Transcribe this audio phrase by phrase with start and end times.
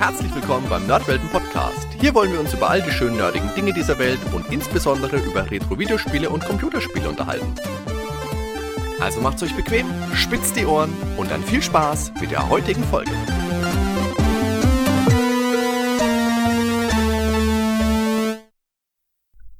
[0.00, 1.86] Herzlich willkommen beim Nerdwelten Podcast.
[2.00, 5.50] Hier wollen wir uns über all die schönen nerdigen Dinge dieser Welt und insbesondere über
[5.50, 7.54] Retro-Videospiele und Computerspiele unterhalten.
[8.98, 13.10] Also macht's euch bequem, spitzt die Ohren und dann viel Spaß mit der heutigen Folge.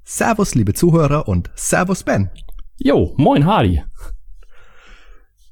[0.03, 2.31] Servus, liebe Zuhörer und Servus, Ben.
[2.79, 3.85] Jo, moin Hardy.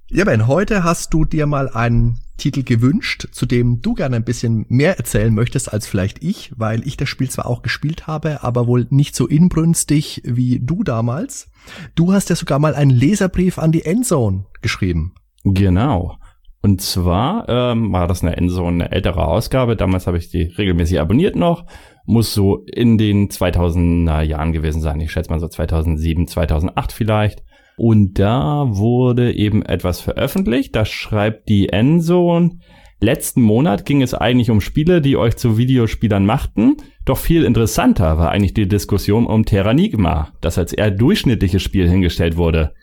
[0.08, 4.24] Ja, Ben, heute hast du dir mal einen Titel gewünscht, zu dem du gerne ein
[4.24, 8.42] bisschen mehr erzählen möchtest als vielleicht ich, weil ich das Spiel zwar auch gespielt habe,
[8.42, 11.50] aber wohl nicht so inbrünstig wie du damals.
[11.94, 15.14] Du hast ja sogar mal einen Leserbrief an die Endzone geschrieben.
[15.44, 16.16] Genau.
[16.60, 19.76] Und zwar ähm, war das eine Endzone, eine ältere Ausgabe.
[19.76, 21.66] Damals habe ich die regelmäßig abonniert noch.
[22.04, 25.00] Muss so in den 2000er Jahren gewesen sein.
[25.00, 27.44] Ich schätze mal so 2007, 2008 vielleicht.
[27.78, 30.74] Und da wurde eben etwas veröffentlicht.
[30.76, 32.58] Da schreibt die Endzone.
[33.00, 36.76] Letzten Monat ging es eigentlich um Spiele, die euch zu Videospielern machten.
[37.04, 42.36] Doch viel interessanter war eigentlich die Diskussion um Terranigma, das als eher durchschnittliches Spiel hingestellt
[42.36, 42.74] wurde.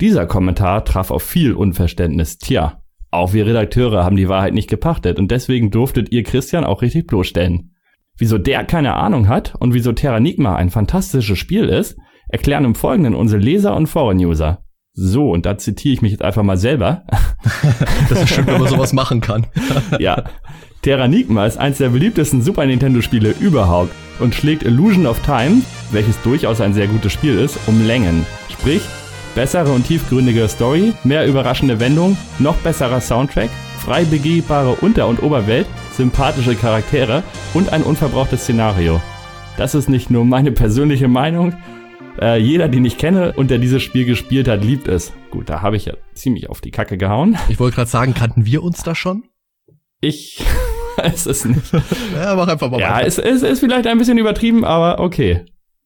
[0.00, 2.38] Dieser Kommentar traf auf viel Unverständnis.
[2.38, 6.82] Tja, auch wir Redakteure haben die Wahrheit nicht gepachtet und deswegen durftet ihr Christian auch
[6.82, 7.70] richtig bloßstellen.
[8.18, 11.96] Wieso der keine Ahnung hat und wieso Terranigma ein fantastisches Spiel ist,
[12.34, 14.58] erklären im Folgenden unsere Leser und Foren-User.
[14.92, 17.04] So, und da zitiere ich mich jetzt einfach mal selber.
[18.08, 19.46] das ist schön, wenn man sowas machen kann.
[20.00, 20.24] ja.
[20.82, 25.62] Terranigma ist eines der beliebtesten Super Nintendo-Spiele überhaupt und schlägt Illusion of Time,
[25.92, 28.26] welches durchaus ein sehr gutes Spiel ist, um Längen.
[28.50, 28.82] Sprich,
[29.36, 35.66] bessere und tiefgründige Story, mehr überraschende Wendung, noch besserer Soundtrack, frei begehbare Unter- und Oberwelt,
[35.92, 37.22] sympathische Charaktere
[37.54, 39.00] und ein unverbrauchtes Szenario.
[39.56, 41.54] Das ist nicht nur meine persönliche Meinung,
[42.20, 45.12] äh, jeder, den ich kenne und der dieses Spiel gespielt hat, liebt es.
[45.30, 47.36] Gut, da habe ich ja ziemlich auf die Kacke gehauen.
[47.48, 49.24] Ich wollte gerade sagen, kannten wir uns da schon?
[50.00, 50.44] Ich
[50.96, 51.72] weiß es nicht.
[52.14, 55.44] ja, mach einfach mal Ja, es, es ist vielleicht ein bisschen übertrieben, aber okay.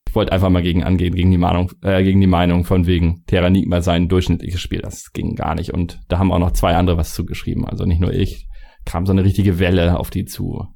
[0.08, 3.24] Ich wollte einfach mal gegen angehen, gegen die Meinung, äh, gegen die Meinung von wegen
[3.26, 4.80] Terranigma sein durchschnittliches Spiel.
[4.80, 5.74] Das ging gar nicht.
[5.74, 7.66] Und da haben auch noch zwei andere was zugeschrieben.
[7.66, 8.46] Also nicht nur ich.
[8.86, 10.66] Kam so eine richtige Welle auf die zu.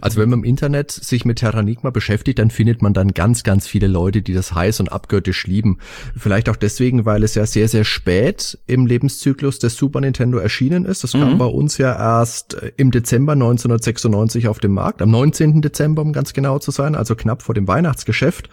[0.00, 3.66] Also wenn man im Internet sich mit Terranigma beschäftigt, dann findet man dann ganz, ganz
[3.66, 5.78] viele Leute, die das heiß und abgöttisch lieben.
[6.16, 10.84] Vielleicht auch deswegen, weil es ja sehr, sehr spät im Lebenszyklus des Super Nintendo erschienen
[10.84, 11.04] ist.
[11.04, 11.20] Das mhm.
[11.20, 15.62] kam bei uns ja erst äh, im Dezember 1996 auf dem Markt, am 19.
[15.62, 18.48] Dezember, um ganz genau zu sein, also knapp vor dem Weihnachtsgeschäft.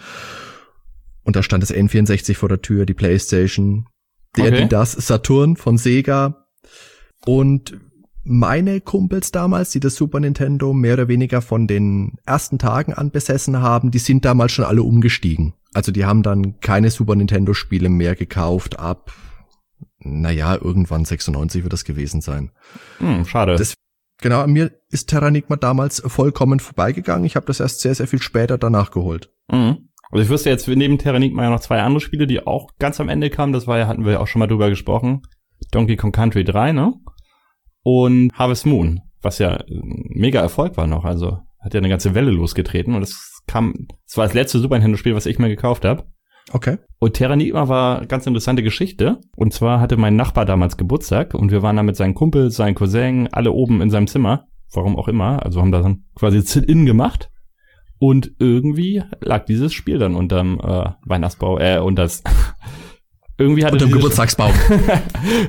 [1.24, 3.86] Und da stand das N64 vor der Tür, die Playstation,
[4.36, 4.64] der, okay.
[4.64, 6.48] die das Saturn von Sega.
[7.26, 7.78] Und
[8.30, 13.12] meine Kumpels damals, die das Super Nintendo mehr oder weniger von den ersten Tagen an
[13.12, 15.54] besessen haben, die sind damals schon alle umgestiegen.
[15.74, 19.12] Also die haben dann keine Super Nintendo Spiele mehr gekauft ab,
[20.00, 22.52] naja, irgendwann 96 wird das gewesen sein.
[23.00, 23.56] Hm, schade.
[23.56, 23.74] Das,
[24.22, 27.26] genau, an mir ist Terranigma damals vollkommen vorbeigegangen.
[27.26, 29.32] Ich habe das erst sehr, sehr viel später danach geholt.
[29.52, 29.90] Mhm.
[30.12, 33.10] Also ich wüsste jetzt neben Terranigma ja noch zwei andere Spiele, die auch ganz am
[33.10, 33.54] Ende kamen.
[33.54, 35.22] Das war ja, hatten wir ja auch schon mal drüber gesprochen.
[35.72, 36.94] Donkey Kong Country 3, ne?
[37.90, 41.06] Und Harvest Moon, was ja ein mega Erfolg war noch.
[41.06, 44.76] Also hat ja eine ganze Welle losgetreten und es kam, es war das letzte Super
[44.76, 46.04] Nintendo-Spiel, was ich mir gekauft habe.
[46.52, 46.78] Okay.
[47.00, 49.20] Und Terranigma war eine ganz interessante Geschichte.
[49.36, 52.76] Und zwar hatte mein Nachbar damals Geburtstag und wir waren da mit seinen Kumpels, seinen
[52.76, 54.46] Cousin, alle oben in seinem Zimmer.
[54.72, 55.44] Warum auch immer.
[55.44, 57.32] Also haben da dann quasi Sit-In gemacht.
[57.98, 62.24] Und irgendwie lag dieses Spiel dann unterm äh, Weihnachtsbau, äh, unter das
[63.44, 64.52] irgendwie hatte Unterm Geburtstagsbaum.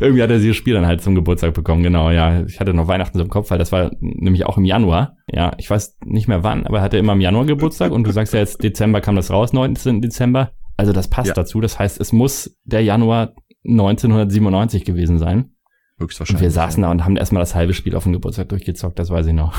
[0.00, 2.42] irgendwie hat er dieses Spiel dann halt zum Geburtstag bekommen, genau, ja.
[2.44, 5.16] Ich hatte noch Weihnachten so im Kopf, weil das war nämlich auch im Januar.
[5.30, 8.12] Ja, ich weiß nicht mehr wann, aber er hatte immer im Januar Geburtstag und du
[8.12, 10.00] sagst ja jetzt Dezember kam das raus, 19.
[10.00, 10.52] Dezember.
[10.76, 11.34] Also das passt ja.
[11.34, 11.60] dazu.
[11.60, 13.34] Das heißt, es muss der Januar
[13.66, 15.50] 1997 gewesen sein.
[15.98, 16.40] Höchstwahrscheinlich.
[16.40, 19.10] Und wir saßen da und haben erstmal das halbe Spiel auf dem Geburtstag durchgezockt, das
[19.10, 19.54] weiß ich noch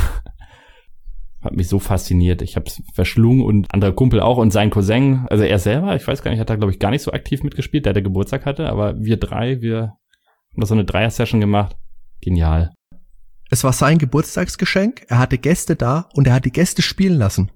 [1.42, 2.42] hat mich so fasziniert.
[2.42, 6.08] Ich habe es verschlungen und andere Kumpel auch und sein Cousin, also er selber, ich
[6.08, 8.46] weiß gar nicht, hat da glaube ich gar nicht so aktiv mitgespielt, der der Geburtstag
[8.46, 9.94] hatte, aber wir drei, wir
[10.52, 11.76] haben da so eine Dreier-Session gemacht.
[12.22, 12.72] Genial.
[13.50, 17.52] Es war sein Geburtstagsgeschenk, er hatte Gäste da und er hat die Gäste spielen lassen.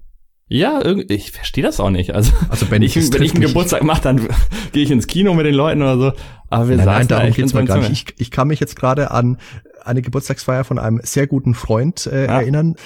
[0.48, 2.14] Ja, irgendwie, ich verstehe das auch nicht.
[2.14, 4.28] Also, also wenn ich, wenn ich einen Geburtstag mache, dann
[4.72, 6.12] gehe ich ins Kino mit den Leuten oder so.
[6.48, 7.90] Aber wir nein, nein, darum geht's mal gar nicht.
[7.90, 9.38] Ich, ich kann mich jetzt gerade an
[9.84, 12.40] eine Geburtstagsfeier von einem sehr guten Freund äh, ja.
[12.40, 12.76] erinnern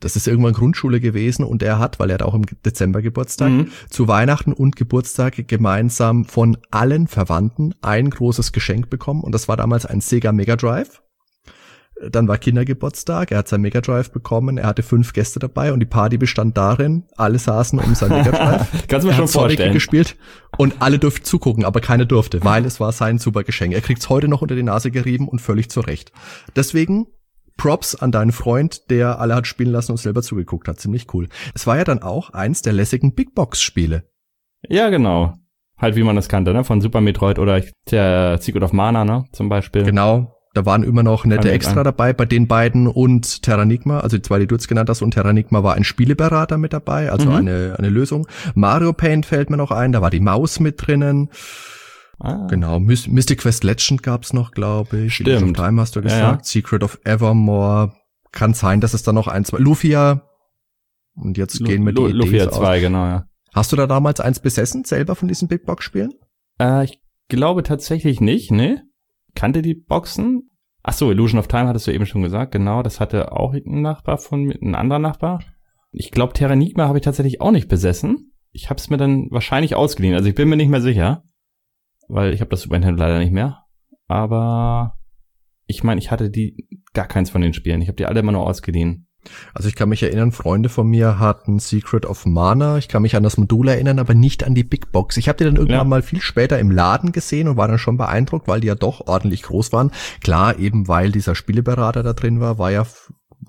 [0.00, 3.50] das ist irgendwann Grundschule gewesen und er hat, weil er hat auch im Dezember Geburtstag,
[3.50, 3.68] mhm.
[3.90, 9.56] zu Weihnachten und Geburtstag gemeinsam von allen Verwandten ein großes Geschenk bekommen und das war
[9.56, 11.02] damals ein Sega Mega Drive.
[12.10, 15.80] Dann war Kindergeburtstag, er hat sein Mega Drive bekommen, er hatte fünf Gäste dabei und
[15.80, 18.88] die Party bestand darin, alle saßen um sein Mega Drive.
[18.88, 19.74] Kannst du mir schon vorstellen.
[19.74, 20.16] gespielt
[20.56, 23.74] und alle durften zugucken, aber keiner durfte, weil es war sein super Geschenk.
[23.74, 26.10] Er kriegt's heute noch unter die Nase gerieben und völlig zurecht.
[26.56, 27.06] Deswegen
[27.60, 30.80] Props an deinen Freund, der alle hat spielen lassen und selber zugeguckt hat.
[30.80, 31.28] Ziemlich cool.
[31.54, 34.04] Es war ja dann auch eins der lässigen Big Box Spiele.
[34.66, 35.34] Ja, genau.
[35.76, 36.64] Halt wie man das kannte, ne?
[36.64, 39.26] Von Super Metroid oder der Secret of Mana, ne?
[39.32, 39.82] Zum Beispiel.
[39.82, 40.34] Genau.
[40.54, 44.38] Da waren immer noch nette Extra dabei bei den beiden und Terranigma, also die zwei,
[44.38, 47.36] die du jetzt genannt hast, und Terranigma war ein Spieleberater mit dabei, also mhm.
[47.36, 48.26] eine, eine Lösung.
[48.54, 51.28] Mario Paint fällt mir noch ein, da war die Maus mit drinnen.
[52.20, 52.46] Ah.
[52.48, 55.14] Genau, My Mystic Quest Legend gab's noch, glaube ich.
[55.14, 55.58] Stimmt.
[55.58, 56.42] Of Time hast du gesagt.
[56.42, 56.44] Ja.
[56.44, 57.94] Secret of Evermore.
[58.30, 59.58] Kann sein, dass es da noch ein, zwei.
[59.58, 60.22] Lufia.
[61.14, 63.24] Und jetzt Lu gehen wir die Lu Lufia 2, genau, ja.
[63.52, 66.12] Hast du da damals eins besessen, selber von diesen Big Box Spielen?
[66.60, 68.84] Äh, ich glaube tatsächlich nicht, ne?
[69.34, 70.50] Kannte die Boxen?
[70.82, 73.82] Ach so, Illusion of Time hattest du eben schon gesagt, genau, das hatte auch ein
[73.82, 75.42] Nachbar von ein anderer Nachbar.
[75.90, 78.32] Ich glaube, Terranigma habe ich tatsächlich auch nicht besessen.
[78.52, 81.24] Ich habe es mir dann wahrscheinlich ausgeliehen, also ich bin mir nicht mehr sicher
[82.10, 83.64] weil ich habe das Super Nintendo leider nicht mehr.
[84.08, 84.98] Aber
[85.66, 87.80] ich meine, ich hatte die gar keins von den Spielen.
[87.80, 89.06] Ich habe die alle immer nur ausgeliehen.
[89.52, 92.78] Also ich kann mich erinnern, Freunde von mir hatten Secret of Mana.
[92.78, 95.16] Ich kann mich an das Modul erinnern, aber nicht an die Big Box.
[95.18, 95.84] Ich habe die dann irgendwann ja.
[95.84, 99.06] mal viel später im Laden gesehen und war dann schon beeindruckt, weil die ja doch
[99.06, 99.90] ordentlich groß waren.
[100.22, 102.86] Klar, eben weil dieser Spieleberater da drin war, war ja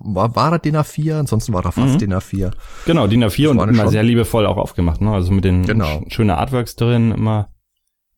[0.04, 1.98] war, war er DIN A4, ansonsten war er fast mhm.
[1.98, 2.52] DIN A4.
[2.86, 5.12] Genau, DIN A4 und immer sehr liebevoll auch aufgemacht, ne?
[5.12, 6.02] Also mit den genau.
[6.08, 7.51] schönen Artworks drin, immer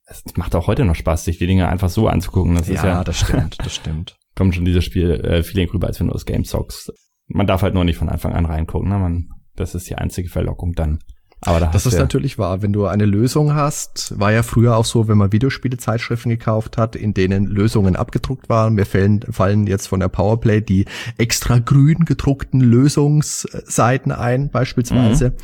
[0.06, 2.54] es macht auch heute noch Spaß, sich die Dinge einfach so anzugucken.
[2.54, 4.16] Das ja, ist ja, das stimmt, das stimmt.
[4.34, 6.92] Kommt schon dieses Spiel äh, Feeling rüber, als wenn du aus Game zockst.
[7.28, 8.98] Man darf halt nur nicht von Anfang an reingucken, ne?
[8.98, 10.98] Man, das ist die einzige Verlockung dann.
[11.40, 12.62] Aber da das ist natürlich wahr.
[12.62, 16.96] Wenn du eine Lösung hast, war ja früher auch so, wenn man Videospiele-Zeitschriften gekauft hat,
[16.96, 18.74] in denen Lösungen abgedruckt waren.
[18.74, 20.86] Mir fallen, fallen jetzt von der Powerplay die
[21.18, 25.30] extra grün gedruckten Lösungsseiten ein, beispielsweise.
[25.30, 25.36] Mhm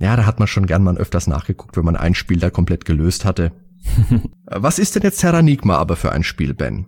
[0.00, 2.84] ja, da hat man schon gern mal öfters nachgeguckt, wenn man ein Spiel da komplett
[2.84, 3.52] gelöst hatte.
[4.44, 6.86] Was ist denn jetzt Terranigma aber für ein Spiel, Ben?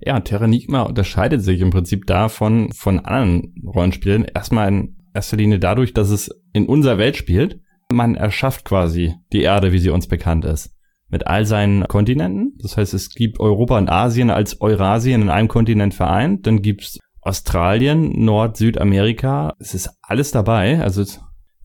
[0.00, 4.24] Ja, Terranigma unterscheidet sich im Prinzip davon von anderen Rollenspielen.
[4.24, 7.60] Erstmal in erster Linie dadurch, dass es in unserer Welt spielt.
[7.92, 10.74] Man erschafft quasi die Erde, wie sie uns bekannt ist.
[11.08, 12.56] Mit all seinen Kontinenten.
[12.62, 16.46] Das heißt, es gibt Europa und Asien als Eurasien in einem Kontinent vereint.
[16.46, 19.54] Dann gibt's Australien, Nord, Südamerika.
[19.58, 20.80] Es ist alles dabei.
[20.80, 21.04] Also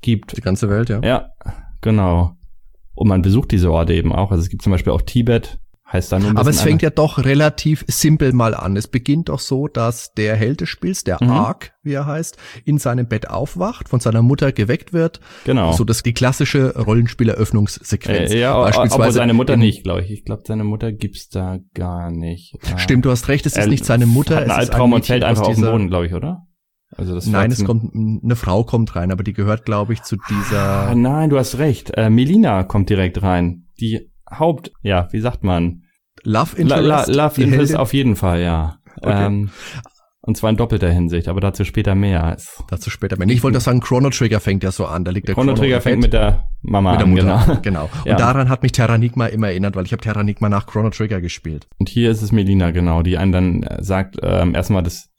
[0.01, 0.37] gibt.
[0.37, 1.01] Die ganze Welt, ja.
[1.03, 1.29] Ja,
[1.81, 2.35] genau.
[2.93, 4.31] Und man besucht diese Orte eben auch.
[4.31, 5.59] Also es gibt zum Beispiel auch Tibet,
[5.91, 8.75] heißt dann Aber es fängt ja doch relativ simpel mal an.
[8.75, 11.29] Es beginnt doch so, dass der Held des Spiels, der mhm.
[11.29, 15.19] Ark, wie er heißt, in seinem Bett aufwacht, von seiner Mutter geweckt wird.
[15.43, 15.73] Genau.
[15.73, 18.31] So dass die klassische Rollenspieleröffnungssequenz.
[18.31, 20.11] Äh, ja, beispielsweise aber seine Mutter nicht, glaube ich.
[20.11, 22.55] Ich glaube, seine Mutter gibt's da gar nicht.
[22.77, 24.35] Stimmt, du hast recht, es ist nicht seine Mutter.
[24.35, 26.47] Hat einen Albtraum und fällt einfach auf den Boden, glaube ich, oder?
[26.97, 30.15] Also das nein, es kommt eine Frau kommt rein, aber die gehört, glaube ich, zu
[30.29, 30.87] dieser.
[30.87, 31.91] Ah, nein, du hast recht.
[31.95, 33.65] Äh, Melina kommt direkt rein.
[33.79, 35.83] Die Haupt, ja, wie sagt man?
[36.23, 36.85] Love Interest.
[36.85, 38.77] La, la, Love Interest auf jeden Fall, ja.
[39.01, 39.25] Okay.
[39.25, 39.49] Ähm,
[40.21, 42.37] und zwar in doppelter Hinsicht, aber dazu später mehr.
[42.69, 43.27] Dazu später mehr.
[43.29, 45.03] Ich wollte sagen, Chrono Trigger fängt ja so an.
[45.03, 47.61] Da liegt der Chrono, Chrono Trigger fängt mit der Mama mit der Mutter, an, genau.
[47.61, 47.89] genau.
[48.03, 48.15] Und ja.
[48.15, 51.67] daran hat mich Terranigma immer erinnert, weil ich habe Terranigma nach Chrono Trigger gespielt.
[51.77, 55.09] Und hier ist es Melina, genau, die einen dann äh, sagt, ähm, erstmal das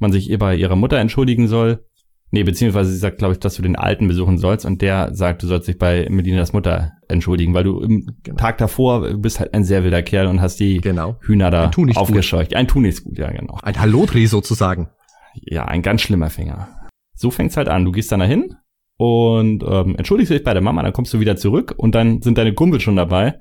[0.00, 1.84] man sich ihr bei ihrer Mutter entschuldigen soll.
[2.32, 5.42] Nee, beziehungsweise sie sagt, glaube ich, dass du den Alten besuchen sollst und der sagt,
[5.42, 8.36] du sollst dich bei Medinas Mutter entschuldigen, weil du im genau.
[8.36, 11.16] Tag davor bist halt ein sehr wilder Kerl und hast die genau.
[11.22, 12.54] Hühner da ein aufgescheucht.
[12.54, 13.58] Ein Tunichtgut, ja, genau.
[13.62, 14.90] Ein Hallodreh sozusagen.
[15.34, 16.68] Ja, ein ganz schlimmer Finger.
[17.14, 17.84] So fängt's halt an.
[17.84, 18.54] Du gehst dann dahin
[18.96, 22.38] und ähm, entschuldigst dich bei der Mama, dann kommst du wieder zurück und dann sind
[22.38, 23.40] deine Kumpel schon dabei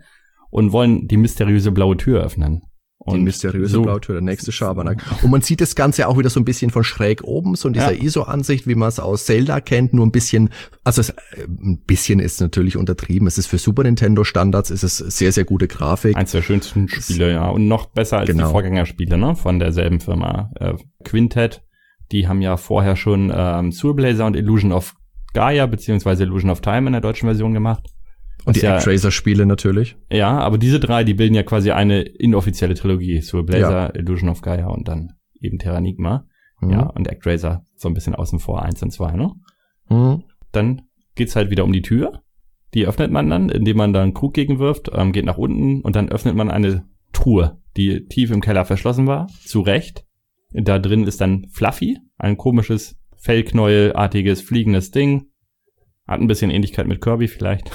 [0.49, 2.63] und wollen die mysteriöse blaue Tür öffnen.
[3.01, 5.01] Und die mysteriöse so, Blautür, der nächste Schabernack.
[5.23, 7.73] Und man sieht das Ganze auch wieder so ein bisschen von schräg oben, so in
[7.73, 8.03] dieser ja.
[8.03, 10.49] ISO-Ansicht, wie man es aus Zelda kennt, nur ein bisschen,
[10.83, 11.13] also es, äh,
[11.47, 13.25] ein bisschen ist natürlich untertrieben.
[13.25, 16.17] Es ist für Super Nintendo Standards, ist es sehr, sehr gute Grafik.
[16.17, 17.47] Eins der schönsten Spiele, ja.
[17.47, 18.47] Und noch besser als genau.
[18.47, 20.51] die Vorgängerspiele, ne, von derselben Firma.
[20.59, 20.73] Äh,
[21.05, 21.63] Quintet,
[22.11, 24.95] die haben ja vorher schon ähm, Soul Blazer und Illusion of
[25.33, 27.83] Gaia, beziehungsweise Illusion of Time in der deutschen Version gemacht.
[28.45, 29.97] Und die ja, Actraiser-Spiele natürlich.
[30.11, 33.21] Ja, aber diese drei, die bilden ja quasi eine inoffizielle Trilogie.
[33.21, 33.95] So Blazer, ja.
[33.95, 36.25] Illusion of Gaia und dann eben Terranigma.
[36.61, 36.71] Mhm.
[36.71, 39.33] Ja, und Actraiser so ein bisschen außen vor, eins und zwei, ne?
[39.89, 40.23] Mhm.
[40.51, 40.83] Dann
[41.15, 42.21] geht's halt wieder um die Tür.
[42.73, 45.95] Die öffnet man dann, indem man da einen Krug gegenwirft, ähm, geht nach unten und
[45.95, 50.05] dann öffnet man eine Truhe, die tief im Keller verschlossen war, zu Recht.
[50.51, 55.27] Da drin ist dann Fluffy, ein komisches, Fellknäuelartiges, fliegendes Ding.
[56.07, 57.71] Hat ein bisschen Ähnlichkeit mit Kirby vielleicht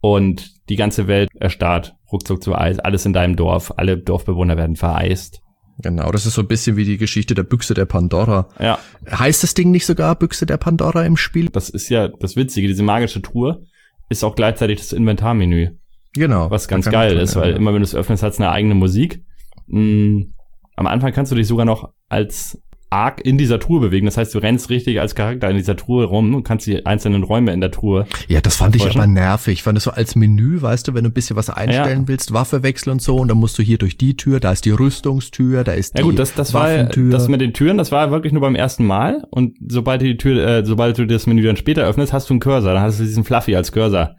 [0.00, 2.78] und die ganze Welt erstarrt ruckzuck zu Eis.
[2.78, 5.42] Alles in deinem Dorf, alle Dorfbewohner werden vereist.
[5.82, 8.48] Genau, das ist so ein bisschen wie die Geschichte der Büchse der Pandora.
[8.58, 8.78] Ja.
[9.10, 11.48] Heißt das Ding nicht sogar Büchse der Pandora im Spiel?
[11.48, 13.64] Das ist ja das Witzige, diese magische Truhe
[14.10, 15.70] ist auch gleichzeitig das Inventarmenü.
[16.12, 16.50] Genau.
[16.50, 17.56] Was ganz geil ist, weil ja.
[17.56, 19.24] immer wenn du es öffnest, hat es eine eigene Musik.
[19.68, 20.22] Mm,
[20.80, 22.58] Am Anfang kannst du dich sogar noch als
[22.90, 24.06] arg in dieser Truhe bewegen.
[24.06, 27.22] Das heißt, du rennst richtig als Charakter in dieser Truhe rum und kannst die einzelnen
[27.22, 28.06] Räume in der Truhe.
[28.28, 29.54] Ja, das fand ich aber nervig.
[29.54, 32.08] Ich fand es so als Menü, weißt du, wenn du ein bisschen was einstellen ja.
[32.08, 34.64] willst, Waffe wechseln und so, und dann musst du hier durch die Tür, da ist
[34.64, 37.92] die Rüstungstür, da ist die Ja gut, das, das war das mit den Türen, das
[37.92, 39.24] war wirklich nur beim ersten Mal.
[39.30, 42.34] Und sobald du die Tür, äh, sobald du das Menü dann später öffnest, hast du
[42.34, 42.74] einen Cursor.
[42.74, 44.16] Dann hast du diesen Fluffy als Cursor.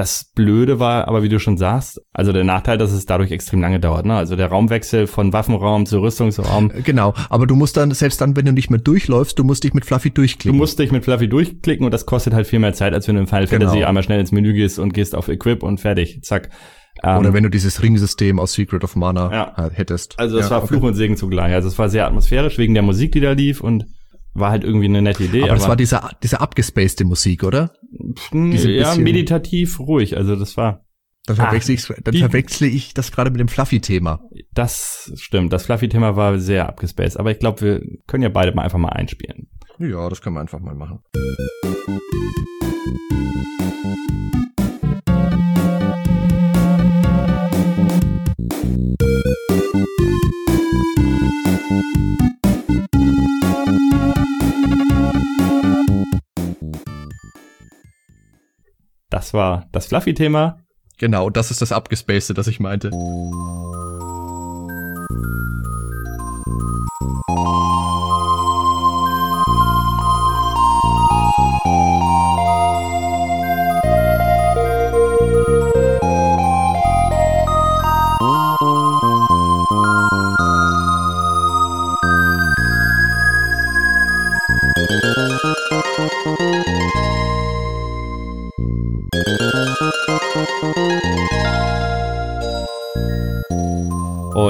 [0.00, 3.60] Das Blöde war, aber wie du schon sagst, also der Nachteil, dass es dadurch extrem
[3.60, 4.06] lange dauert.
[4.06, 4.14] Ne?
[4.14, 6.70] Also der Raumwechsel von Waffenraum zu Rüstungsraum.
[6.70, 9.62] Äh, genau, aber du musst dann, selbst dann, wenn du nicht mehr durchläufst, du musst
[9.62, 10.56] dich mit Fluffy durchklicken.
[10.56, 13.16] Du musst dich mit Fluffy durchklicken und das kostet halt viel mehr Zeit, als wenn
[13.16, 13.66] du in Final genau.
[13.66, 16.48] Fantasy einmal schnell ins Menü gehst und gehst auf Equip und fertig, zack.
[17.02, 19.70] Oder ähm, wenn du dieses Ringsystem aus Secret of Mana ja.
[19.74, 20.18] hättest.
[20.18, 21.52] Also es ja, war Fluch und Segen zugleich.
[21.52, 23.84] Also es war sehr atmosphärisch wegen der Musik, die da lief und
[24.34, 25.42] war halt irgendwie eine nette Idee.
[25.42, 27.72] Aber, aber das war diese, diese abgespacede Musik, oder?
[28.32, 30.16] Diese ja, meditativ ruhig.
[30.16, 30.84] Also das war.
[31.26, 34.20] Dann verwechsel, ah, ich, dann die, verwechsle ich das gerade mit dem Fluffy-Thema.
[34.52, 35.52] Das stimmt.
[35.52, 37.18] Das Fluffy-Thema war sehr abgespaced.
[37.18, 39.48] Aber ich glaube, wir können ja beide mal einfach mal einspielen.
[39.78, 41.00] Ja, das können wir einfach mal machen.
[59.10, 60.60] Das war das Fluffy-Thema.
[60.98, 62.90] Genau, das ist das Abgespacede, das ich meinte.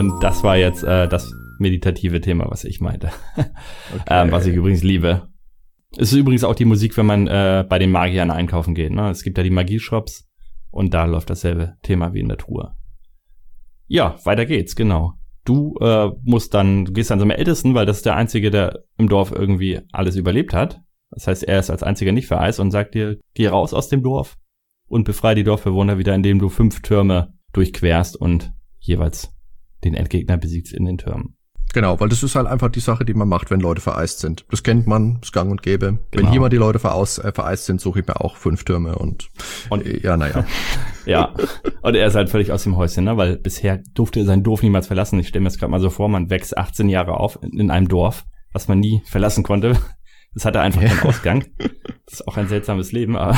[0.01, 3.11] Und das war jetzt äh, das meditative Thema, was ich meinte.
[3.93, 4.05] Okay.
[4.07, 5.29] ähm, was ich übrigens liebe.
[5.99, 8.93] Es ist übrigens auch die Musik, wenn man äh, bei den Magiern einkaufen geht.
[8.93, 9.11] Ne?
[9.11, 10.27] Es gibt ja die Magieshops
[10.71, 12.77] und da läuft dasselbe Thema wie in der Truhe.
[13.89, 15.15] Ja, weiter geht's, genau.
[15.45, 18.85] Du äh, musst dann, du gehst dann zum Ältesten, weil das ist der Einzige, der
[18.97, 20.81] im Dorf irgendwie alles überlebt hat.
[21.11, 24.03] Das heißt, er ist als einziger nicht vereist und sagt dir, geh raus aus dem
[24.03, 24.39] Dorf
[24.87, 29.35] und befreie die Dorfbewohner wieder, indem du fünf Türme durchquerst und jeweils
[29.85, 31.37] den Endgegner besiegt in den Türmen.
[31.73, 34.45] Genau, weil das ist halt einfach die Sache, die man macht, wenn Leute vereist sind.
[34.51, 35.99] Das kennt man, ist gang und gäbe.
[36.11, 36.25] Genau.
[36.25, 38.97] Wenn hier mal die Leute veraus, äh, vereist sind, suche ich mir auch fünf Türme
[38.97, 39.29] und,
[39.69, 40.45] und äh, ja, naja.
[41.07, 41.33] ja,
[41.83, 43.17] und er ist halt völlig aus dem Häuschen, ne?
[43.17, 45.21] weil bisher durfte er sein Dorf niemals verlassen.
[45.21, 47.87] Ich stelle mir das gerade mal so vor, man wächst 18 Jahre auf in einem
[47.87, 49.77] Dorf, was man nie verlassen konnte.
[50.35, 51.45] Das hatte einfach keinen Ausgang.
[52.07, 53.37] Das ist auch ein seltsames Leben, aber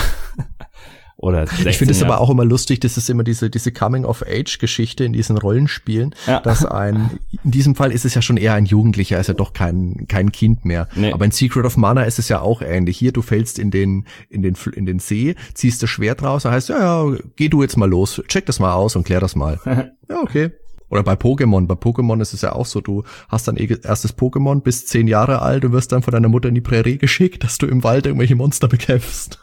[1.17, 5.13] oder ich finde es aber auch immer lustig, das ist immer diese, diese Coming-of-Age-Geschichte in
[5.13, 6.41] diesen Rollenspielen, ja.
[6.41, 9.53] dass ein, in diesem Fall ist es ja schon eher ein Jugendlicher, ist ja doch
[9.53, 10.89] kein, kein Kind mehr.
[10.95, 11.13] Nee.
[11.13, 12.99] Aber in Secret of Mana ist es ja auch ähnlich.
[12.99, 16.51] Hier, du fällst in den, in den, in den See, ziehst das Schwert raus, da
[16.51, 19.37] heißt, ja, ja, geh du jetzt mal los, check das mal aus und klär das
[19.37, 19.61] mal.
[20.09, 20.51] ja, okay.
[20.93, 21.67] Oder bei Pokémon.
[21.67, 25.41] Bei Pokémon ist es ja auch so, du hast dein erstes Pokémon, bist zehn Jahre
[25.41, 28.05] alt und wirst dann von deiner Mutter in die Prärie geschickt, dass du im Wald
[28.05, 29.41] irgendwelche Monster bekämpfst.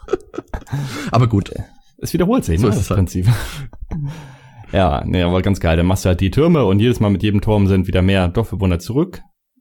[1.10, 1.52] Aber gut.
[1.98, 2.98] Es wiederholt sich, so ne, ist das halt.
[2.98, 3.26] Prinzip.
[4.72, 5.76] ja, nee, aber ganz geil.
[5.76, 8.28] Dann machst du halt die Türme und jedes Mal mit jedem Turm sind wieder mehr
[8.28, 9.20] Dorfbewohner zurück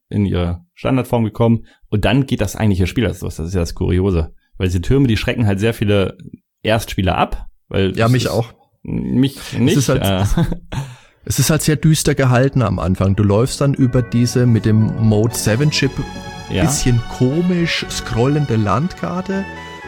[0.09, 1.65] in ihre Standardform gekommen.
[1.89, 3.19] Und dann geht das eigentliche Spiel los.
[3.19, 4.35] Das ist ja das Kuriose.
[4.57, 6.17] Weil diese Türme, die schrecken halt sehr viele
[6.61, 7.47] Erstspieler ab.
[7.67, 8.53] Weil ja, mich auch.
[8.83, 9.75] Mich nicht.
[9.75, 10.43] Es ist halt, äh,
[11.29, 13.15] Es ist halt sehr düster gehalten am Anfang.
[13.15, 15.91] Du läufst dann über diese mit dem Mode 7 Chip
[16.49, 16.63] ja.
[16.63, 19.45] bisschen komisch scrollende Landkarte.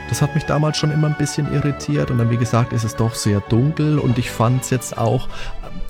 [0.07, 2.95] Das hat mich damals schon immer ein bisschen irritiert und dann wie gesagt ist es
[2.95, 5.29] doch sehr dunkel und ich fand es jetzt auch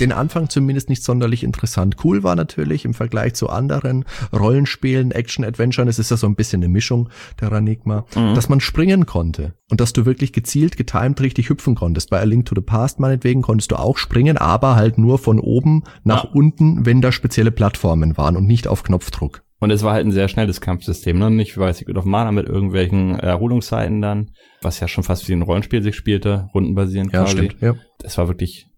[0.01, 1.95] den Anfang zumindest nicht sonderlich interessant.
[2.03, 6.61] Cool war natürlich im Vergleich zu anderen Rollenspielen, Action-Adventuren, es ist ja so ein bisschen
[6.61, 8.35] eine Mischung der Ranigma, mhm.
[8.35, 12.09] dass man springen konnte und dass du wirklich gezielt, getimed richtig hüpfen konntest.
[12.09, 15.39] Bei A Link to the Past meinetwegen konntest du auch springen, aber halt nur von
[15.39, 16.29] oben nach ja.
[16.33, 19.43] unten, wenn da spezielle Plattformen waren und nicht auf Knopfdruck.
[19.59, 21.29] Und es war halt ein sehr schnelles Kampfsystem, ne?
[21.29, 24.31] Nicht wie bei Secret of Mana mit irgendwelchen Erholungszeiten dann,
[24.63, 27.37] was ja schon fast wie ein Rollenspiel sich spielte, rundenbasierend ja, quasi.
[27.37, 27.75] Stimmt, ja.
[27.99, 28.70] Das war wirklich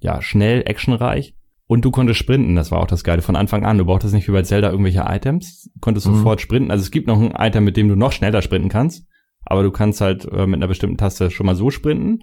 [0.00, 1.34] ja, schnell, actionreich.
[1.68, 3.78] Und du konntest sprinten, das war auch das Geile von Anfang an.
[3.78, 6.16] Du brauchtest nicht wie bei Zelda irgendwelche Items, du konntest mhm.
[6.16, 6.70] sofort sprinten.
[6.70, 9.04] Also es gibt noch ein Item, mit dem du noch schneller sprinten kannst,
[9.44, 12.20] aber du kannst halt äh, mit einer bestimmten Taste schon mal so sprinten.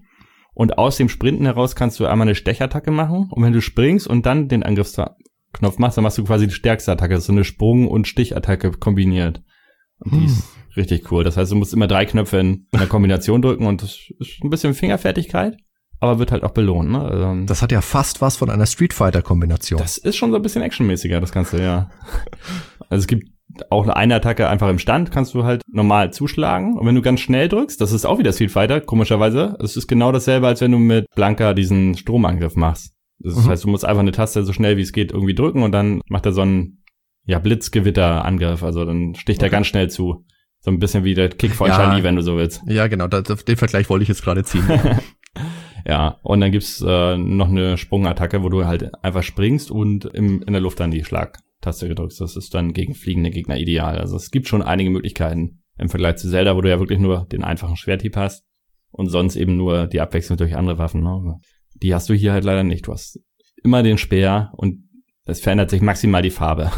[0.54, 3.28] Und aus dem Sprinten heraus kannst du einmal eine Stechattacke machen.
[3.32, 6.92] Und wenn du springst und dann den Angriffsknopf machst, dann machst du quasi die stärkste
[6.92, 7.16] Attacke.
[7.16, 9.42] Das ist so eine Sprung- und Stichattacke kombiniert.
[10.00, 10.26] Und die hm.
[10.26, 10.44] ist
[10.78, 11.24] richtig cool.
[11.24, 14.50] Das heißt, du musst immer drei Knöpfe in einer Kombination drücken und das ist ein
[14.50, 15.58] bisschen Fingerfertigkeit.
[16.04, 16.92] Aber wird halt auch belohnt.
[16.92, 17.02] Ne?
[17.02, 19.80] Also, das hat ja fast was von einer Street Fighter Kombination.
[19.80, 21.90] Das ist schon so ein bisschen actionmäßiger, das Ganze, ja.
[22.90, 23.30] Also es gibt
[23.70, 26.78] auch eine Attacke einfach im Stand, kannst du halt normal zuschlagen.
[26.78, 29.58] Und wenn du ganz schnell drückst, das ist auch wieder Street Fighter, komischerweise.
[29.64, 32.94] Es ist genau dasselbe, als wenn du mit Blanka diesen Stromangriff machst.
[33.20, 33.48] Das mhm.
[33.48, 36.02] heißt, du musst einfach eine Taste so schnell wie es geht irgendwie drücken und dann
[36.10, 36.84] macht er so einen
[37.26, 38.62] ja, Blitzgewitter-Angriff.
[38.62, 39.48] Also dann sticht okay.
[39.48, 40.26] er ganz schnell zu.
[40.60, 42.62] So ein bisschen wie der Kick von ja, Charlie, wenn du so willst.
[42.68, 43.08] Ja, genau.
[43.08, 44.66] Das, den Vergleich wollte ich jetzt gerade ziehen.
[45.86, 50.42] ja, und dann gibt's äh, noch eine Sprungattacke, wo du halt einfach springst und im,
[50.42, 52.22] in der Luft dann die Schlagtaste gedrückst.
[52.22, 53.98] Das ist dann gegen fliegende Gegner ideal.
[53.98, 57.26] Also es gibt schon einige Möglichkeiten im Vergleich zu Zelda, wo du ja wirklich nur
[57.26, 58.46] den einfachen Schwerthieb hast
[58.92, 61.04] und sonst eben nur die Abwechslung durch andere Waffen.
[61.04, 61.40] Ne?
[61.76, 62.88] Die hast du hier halt leider nicht.
[62.88, 63.20] Du hast
[63.64, 64.90] immer den Speer und
[65.26, 66.72] es verändert sich maximal die Farbe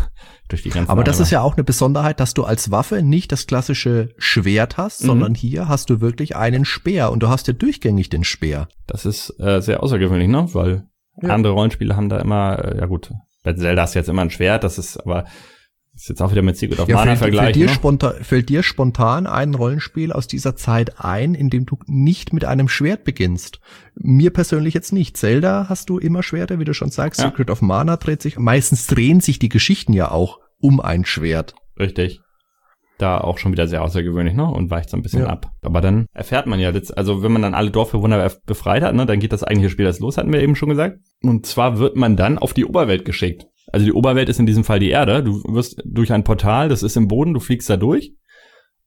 [0.47, 0.89] durch die ganzen.
[0.89, 4.77] Aber das ist ja auch eine Besonderheit, dass du als Waffe nicht das klassische Schwert
[4.77, 5.07] hast, mhm.
[5.07, 8.67] sondern hier hast du wirklich einen Speer und du hast ja durchgängig den Speer.
[8.87, 10.47] Das ist äh, sehr außergewöhnlich, ne?
[10.53, 10.87] Weil
[11.21, 11.29] ja.
[11.29, 13.11] andere Rollenspiele haben da immer, äh, ja gut,
[13.43, 15.25] bei Zelda hast du jetzt immer ein Schwert, das ist aber
[15.95, 17.45] ist jetzt auch wieder mit Secret of ja, Mana vergleichen.
[17.45, 17.73] Fällt dir, ne?
[17.73, 22.43] spontan, fällt dir spontan ein Rollenspiel aus dieser Zeit ein, in dem du nicht mit
[22.45, 23.59] einem Schwert beginnst?
[23.95, 25.15] Mir persönlich jetzt nicht.
[25.15, 27.21] Zelda hast du immer Schwerter, wie du schon sagst.
[27.21, 27.27] Ja.
[27.27, 31.55] Secret of Mana dreht sich, meistens drehen sich die Geschichten ja auch um ein Schwert.
[31.79, 32.19] Richtig.
[32.97, 34.45] Da auch schon wieder sehr außergewöhnlich, ne?
[34.45, 35.27] Und weicht so ein bisschen ja.
[35.27, 35.51] ab.
[35.61, 39.05] Aber dann erfährt man ja jetzt, also wenn man dann alle Dorfbewohner befreit hat, ne,
[39.05, 40.99] dann geht das eigentliche Spiel das los, hatten wir eben schon gesagt.
[41.21, 43.47] Und zwar wird man dann auf die Oberwelt geschickt.
[43.75, 45.21] Also die Oberwelt ist in diesem Fall die Erde.
[45.21, 48.13] Du wirst durch ein Portal, das ist im Boden, du fliegst da durch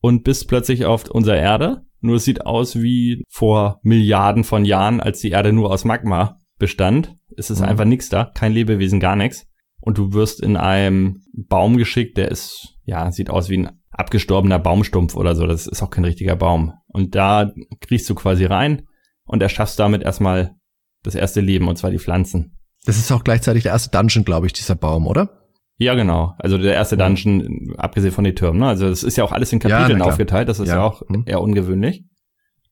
[0.01, 1.83] und bist plötzlich auf unserer Erde.
[2.01, 6.39] Nur es sieht aus wie vor Milliarden von Jahren, als die Erde nur aus Magma
[6.57, 7.15] bestand.
[7.37, 7.67] Es ist mhm.
[7.67, 9.45] einfach nichts da, kein Lebewesen, gar nichts.
[9.79, 14.57] Und du wirst in einem Baum geschickt, der ist, ja, sieht aus wie ein abgestorbener
[14.57, 15.45] Baumstumpf oder so.
[15.45, 16.73] Das ist auch kein richtiger Baum.
[16.87, 18.87] Und da kriegst du quasi rein
[19.25, 20.55] und erschaffst damit erstmal
[21.03, 22.55] das erste Leben, und zwar die Pflanzen.
[22.89, 25.29] Das ist auch gleichzeitig der erste Dungeon, glaube ich, dieser Baum, oder?
[25.77, 26.33] Ja, genau.
[26.39, 28.61] Also der erste Dungeon, abgesehen von den Türmen.
[28.61, 28.67] Ne?
[28.67, 30.49] Also es ist ja auch alles in Kapiteln ja, aufgeteilt.
[30.49, 31.23] Das ist ja, ja auch hm.
[31.27, 32.03] eher ungewöhnlich.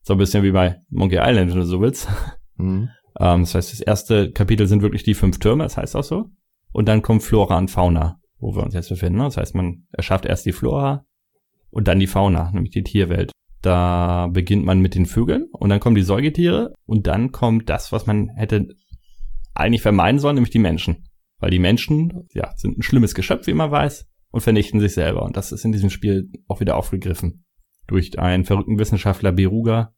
[0.01, 2.07] So ein bisschen wie bei Monkey Island, wenn du so willst.
[2.59, 2.89] Hm.
[3.19, 6.31] Ähm, das heißt, das erste Kapitel sind wirklich die fünf Türme, das heißt auch so.
[6.71, 9.19] Und dann kommt Flora und Fauna, wo wir uns jetzt befinden.
[9.19, 9.25] Ne?
[9.25, 11.05] Das heißt, man erschafft erst die Flora
[11.69, 13.31] und dann die Fauna, nämlich die Tierwelt.
[13.61, 17.91] Da beginnt man mit den Vögeln und dann kommen die Säugetiere und dann kommt das,
[17.91, 18.69] was man hätte
[19.59, 21.07] eigentlich vermeiden sollen, nämlich die Menschen.
[21.39, 25.23] Weil die Menschen, ja, sind ein schlimmes Geschöpf, wie man weiß, und vernichten sich selber.
[25.23, 27.45] Und das ist in diesem Spiel auch wieder aufgegriffen.
[27.87, 29.93] Durch einen verrückten Wissenschaftler Beruga,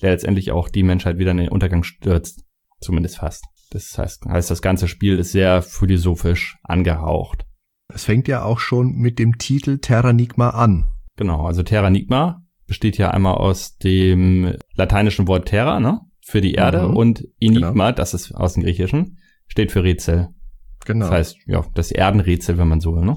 [0.00, 2.44] der letztendlich auch die Menschheit wieder in den Untergang stürzt.
[2.80, 3.44] Zumindest fast.
[3.70, 7.46] Das heißt, heißt, das ganze Spiel ist sehr philosophisch angehaucht.
[7.94, 10.92] Es fängt ja auch schon mit dem Titel Terranigma an.
[11.16, 16.00] Genau, also Terranigma besteht ja einmal aus dem lateinischen Wort Terra, ne?
[16.24, 16.96] Für die Erde mhm.
[16.96, 17.92] und Enigma, genau.
[17.92, 20.28] das ist aus dem Griechischen, steht für Rätsel.
[20.84, 21.06] Genau.
[21.06, 23.16] Das heißt, ja, das Erdenrätsel, wenn man so will, ne?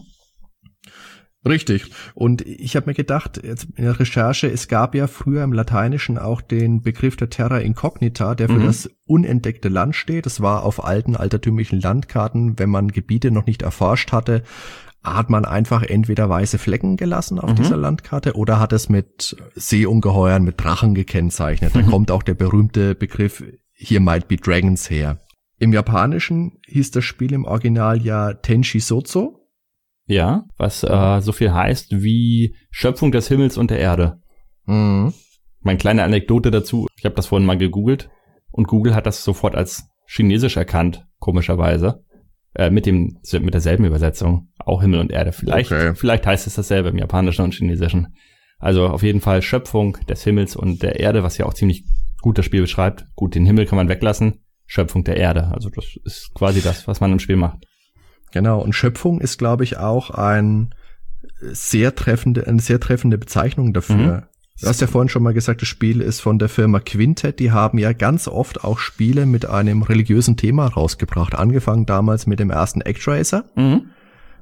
[1.48, 1.92] Richtig.
[2.16, 6.18] Und ich habe mir gedacht, jetzt in der Recherche, es gab ja früher im Lateinischen
[6.18, 8.66] auch den Begriff der Terra Incognita, der für mhm.
[8.66, 10.26] das unentdeckte Land steht.
[10.26, 14.42] Das war auf alten altertümlichen Landkarten, wenn man Gebiete noch nicht erforscht hatte,
[15.06, 17.56] hat man einfach entweder weiße Flecken gelassen auf mhm.
[17.56, 21.76] dieser Landkarte oder hat es mit Seeungeheuern, mit Drachen gekennzeichnet.
[21.76, 21.90] Da mhm.
[21.90, 25.22] kommt auch der berühmte Begriff hier might be dragons her.
[25.58, 29.42] Im Japanischen hieß das Spiel im Original ja Tenshi Sozo.
[30.08, 34.22] Ja, was äh, so viel heißt wie Schöpfung des Himmels und der Erde.
[34.66, 35.14] Mhm.
[35.62, 38.10] Meine kleine Anekdote dazu, ich habe das vorhin mal gegoogelt
[38.52, 42.05] und Google hat das sofort als chinesisch erkannt, komischerweise.
[42.56, 44.48] Äh, mit dem, mit derselben Übersetzung.
[44.60, 45.34] Auch Himmel und Erde.
[45.34, 45.94] Vielleicht, okay.
[45.94, 48.16] vielleicht heißt es dasselbe im Japanischen und Chinesischen.
[48.60, 51.86] Also auf jeden Fall Schöpfung des Himmels und der Erde, was ja auch ziemlich
[52.22, 53.06] gut das Spiel beschreibt.
[53.16, 54.46] Gut, den Himmel kann man weglassen.
[54.68, 55.52] Schöpfung der Erde.
[55.54, 57.66] Also das ist quasi das, was man im Spiel macht.
[58.32, 58.62] Genau.
[58.62, 60.74] Und Schöpfung ist, glaube ich, auch ein
[61.42, 63.96] sehr treffende, eine sehr treffende Bezeichnung dafür.
[63.96, 64.24] Mhm.
[64.62, 67.40] Du hast ja vorhin schon mal gesagt, das Spiel ist von der Firma Quintet.
[67.40, 71.36] Die haben ja ganz oft auch Spiele mit einem religiösen Thema rausgebracht.
[71.36, 73.44] Angefangen damals mit dem ersten Actracer.
[73.56, 73.90] Mhm.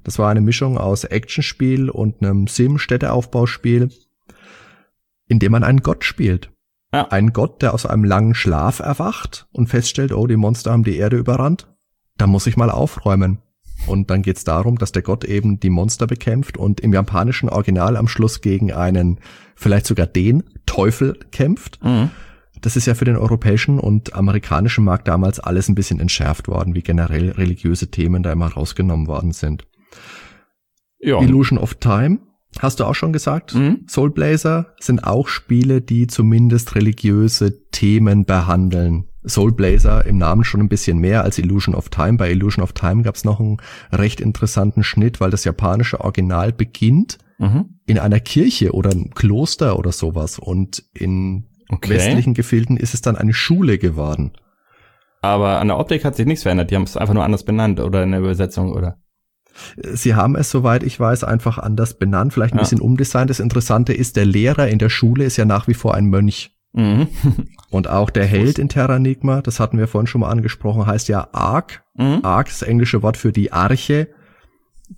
[0.04, 3.90] Das war eine Mischung aus Actionspiel und einem Sim-Städteaufbauspiel,
[5.28, 6.52] in dem man einen Gott spielt.
[6.94, 7.08] Ja.
[7.08, 10.98] Einen Gott, der aus einem langen Schlaf erwacht und feststellt, oh, die Monster haben die
[10.98, 11.68] Erde überrannt.
[12.18, 13.40] Da muss ich mal aufräumen.
[13.86, 17.98] Und dann geht's darum, dass der Gott eben die Monster bekämpft und im japanischen Original
[17.98, 19.20] am Schluss gegen einen,
[19.56, 21.84] vielleicht sogar den Teufel kämpft.
[21.84, 22.10] Mhm.
[22.62, 26.76] Das ist ja für den europäischen und amerikanischen Markt damals alles ein bisschen entschärft worden,
[26.76, 29.66] wie generell religiöse Themen da immer rausgenommen worden sind.
[31.00, 31.22] Ja.
[31.22, 32.20] Illusion of Time,
[32.60, 33.54] hast du auch schon gesagt.
[33.54, 33.86] Mhm.
[33.90, 39.10] Soul Blazer sind auch Spiele, die zumindest religiöse Themen behandeln.
[39.26, 42.18] Soul Blazer im Namen schon ein bisschen mehr als Illusion of Time.
[42.18, 43.58] Bei Illusion of Time gab es noch einen
[43.92, 47.80] recht interessanten Schnitt, weil das japanische Original beginnt mhm.
[47.86, 51.92] in einer Kirche oder einem Kloster oder sowas und in okay.
[51.92, 54.32] westlichen Gefilden ist es dann eine Schule geworden.
[55.22, 56.70] Aber an der Optik hat sich nichts verändert.
[56.70, 58.98] Die haben es einfach nur anders benannt oder in der Übersetzung oder?
[59.78, 62.64] Sie haben es, soweit ich weiß, einfach anders benannt, vielleicht ein ja.
[62.64, 63.30] bisschen umdesignt.
[63.30, 66.52] Das Interessante ist, der Lehrer in der Schule ist ja nach wie vor ein Mönch.
[66.74, 67.08] Mhm.
[67.70, 71.30] Und auch der Held in Terranigma, das hatten wir vorhin schon mal angesprochen, heißt ja
[71.32, 71.84] Ark.
[71.96, 72.20] Mhm.
[72.24, 74.10] Ark, das englische Wort für die Arche.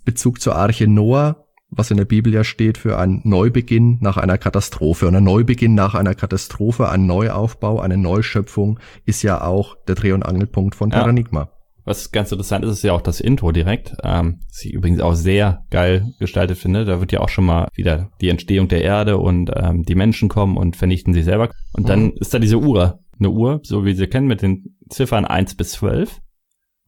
[0.04, 4.38] Bezug zur Arche Noah, was in der Bibel ja steht für einen Neubeginn nach einer
[4.38, 5.06] Katastrophe.
[5.06, 10.12] Und ein Neubeginn nach einer Katastrophe, ein Neuaufbau, eine Neuschöpfung ist ja auch der Dreh-
[10.12, 11.40] und Angelpunkt von Terranigma.
[11.40, 11.55] Ja.
[11.86, 13.94] Was ganz interessant ist, ist ja auch das Intro direkt.
[14.02, 16.84] Ähm, was ich übrigens auch sehr geil gestaltet finde.
[16.84, 20.28] Da wird ja auch schon mal wieder die Entstehung der Erde und ähm, die Menschen
[20.28, 21.52] kommen und vernichten sich selber.
[21.72, 21.86] Und mhm.
[21.86, 22.98] dann ist da diese Uhr.
[23.18, 26.18] Eine Uhr, so wie sie kennen, mit den Ziffern 1 bis 12.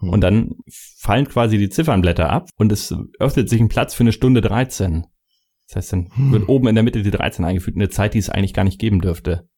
[0.00, 0.10] Mhm.
[0.10, 0.56] Und dann
[0.98, 5.06] fallen quasi die Ziffernblätter ab und es öffnet sich ein Platz für eine Stunde 13.
[5.68, 6.32] Das heißt, dann mhm.
[6.32, 8.80] wird oben in der Mitte die 13 eingefügt, eine Zeit, die es eigentlich gar nicht
[8.80, 9.48] geben dürfte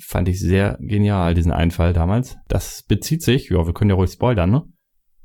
[0.00, 2.36] fand ich sehr genial, diesen Einfall damals.
[2.48, 4.62] Das bezieht sich, ja, wir können ja ruhig spoilern, ne?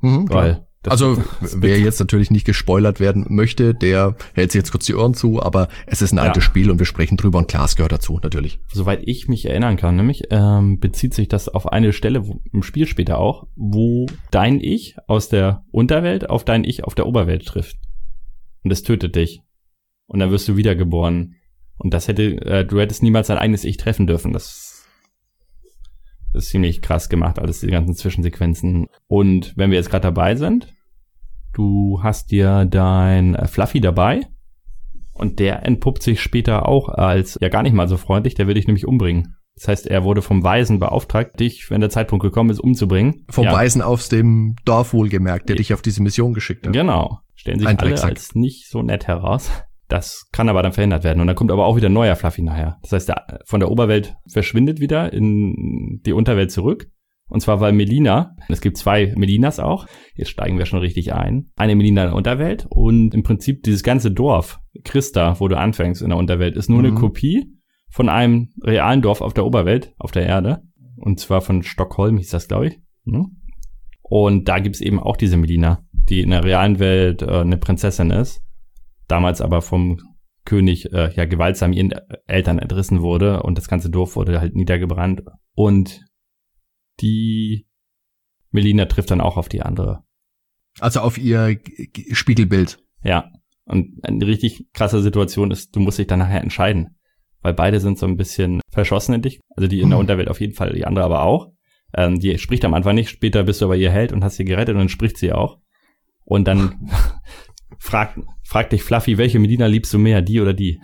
[0.02, 4.86] Mhm, Weil also wer jetzt natürlich nicht gespoilert werden möchte, der hält sich jetzt kurz
[4.86, 6.50] die Ohren zu, aber es ist ein altes ja.
[6.50, 8.60] Spiel und wir sprechen drüber und Klaas gehört dazu, natürlich.
[8.72, 12.64] Soweit ich mich erinnern kann, nämlich ähm, bezieht sich das auf eine Stelle wo, im
[12.64, 17.46] Spiel später auch, wo dein Ich aus der Unterwelt auf dein Ich auf der Oberwelt
[17.46, 17.78] trifft.
[18.64, 19.42] Und es tötet dich.
[20.08, 21.36] Und dann wirst du wiedergeboren.
[21.78, 24.34] Und das hätte, äh, du hättest niemals dein eigenes Ich treffen dürfen.
[24.34, 24.65] Das
[26.36, 28.88] ist ziemlich krass gemacht, alles die ganzen Zwischensequenzen.
[29.08, 30.68] Und wenn wir jetzt gerade dabei sind,
[31.54, 34.22] du hast dir dein Fluffy dabei
[35.14, 38.56] und der entpuppt sich später auch als ja gar nicht mal so freundlich, der will
[38.56, 39.36] dich nämlich umbringen.
[39.56, 43.26] Das heißt, er wurde vom Weisen beauftragt, dich, wenn der Zeitpunkt gekommen ist, umzubringen.
[43.30, 43.54] Vom ja.
[43.54, 46.74] Weisen aus dem Dorf wohlgemerkt, der dich auf diese Mission geschickt hat.
[46.74, 47.20] Genau.
[47.36, 48.10] Stellen sich Ein alle Drecksack.
[48.10, 49.50] als nicht so nett heraus.
[49.88, 51.22] Das kann aber dann verhindert werden.
[51.22, 52.78] Und dann kommt aber auch wieder ein neuer Fluffy nachher.
[52.82, 56.88] Das heißt, der von der Oberwelt verschwindet wieder in die Unterwelt zurück.
[57.28, 61.48] Und zwar weil Melina, es gibt zwei Melinas auch, jetzt steigen wir schon richtig ein.
[61.56, 66.04] Eine Melina in der Unterwelt und im Prinzip dieses ganze Dorf, Christa, wo du anfängst
[66.04, 66.86] in der Unterwelt, ist nur mhm.
[66.86, 67.52] eine Kopie
[67.90, 70.62] von einem realen Dorf auf der Oberwelt, auf der Erde.
[70.98, 72.80] Und zwar von Stockholm hieß das, glaube ich.
[73.06, 73.38] Mhm.
[74.02, 77.58] Und da gibt es eben auch diese Melina, die in der realen Welt äh, eine
[77.58, 78.45] Prinzessin ist
[79.08, 80.00] damals aber vom
[80.46, 81.92] König äh, ja gewaltsam ihren
[82.28, 85.24] Eltern entrissen wurde und das ganze Dorf wurde halt niedergebrannt
[85.56, 86.06] und
[87.02, 87.68] die
[88.52, 90.04] Melina trifft dann auch auf die andere.
[90.80, 91.60] Also auf ihr
[92.12, 92.80] Spiegelbild.
[93.04, 93.32] Ja.
[93.66, 96.98] Und eine richtig krasse Situation ist, du musst dich dann nachher entscheiden.
[97.42, 99.40] Weil beide sind so ein bisschen verschossen in dich.
[99.56, 100.02] Also die in der hm.
[100.02, 101.52] Unterwelt auf jeden Fall, die andere aber auch.
[101.94, 104.46] Ähm, die spricht am Anfang nicht, später bist du aber ihr Held und hast sie
[104.46, 105.60] gerettet und dann spricht sie auch.
[106.24, 106.90] Und dann
[107.78, 110.80] fragt Frag dich Fluffy, welche Medina liebst du mehr, die oder die?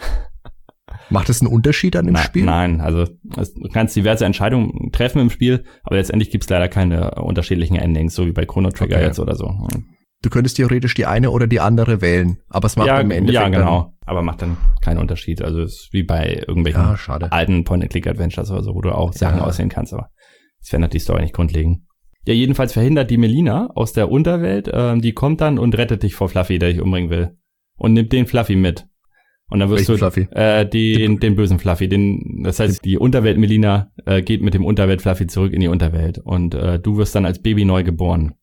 [1.09, 2.43] Macht es einen Unterschied an dem Na, Spiel?
[2.43, 7.11] Nein, also du kannst diverse Entscheidungen treffen im Spiel, aber letztendlich gibt es leider keine
[7.15, 9.05] unterschiedlichen Endings, so wie bei Chrono Trigger okay.
[9.05, 9.53] jetzt oder so.
[10.23, 13.43] Du könntest theoretisch die eine oder die andere wählen, aber es macht ja, im Endeffekt
[13.43, 15.41] Ja, genau, aber macht dann keinen Unterschied.
[15.41, 19.37] Also es ist wie bei irgendwelchen ja, alten Point-and-Click-Adventures oder so, wo du auch Sachen
[19.37, 19.43] ja.
[19.43, 20.09] aussehen kannst, aber
[20.59, 21.81] es verändert die Story nicht grundlegend.
[22.25, 26.15] Ja, jedenfalls verhindert die Melina aus der Unterwelt, äh, die kommt dann und rettet dich
[26.15, 27.35] vor Fluffy, der dich umbringen will
[27.81, 28.85] und nimmt den Fluffy mit.
[29.49, 30.27] Und dann wirst Welchen du Fluffy?
[30.31, 31.89] Äh, den, den bösen Fluffy.
[31.89, 35.67] Den, das heißt, die Unterwelt Melina äh, geht mit dem Unterwelt Fluffy zurück in die
[35.67, 36.19] Unterwelt.
[36.19, 38.35] Und äh, du wirst dann als Baby neu geboren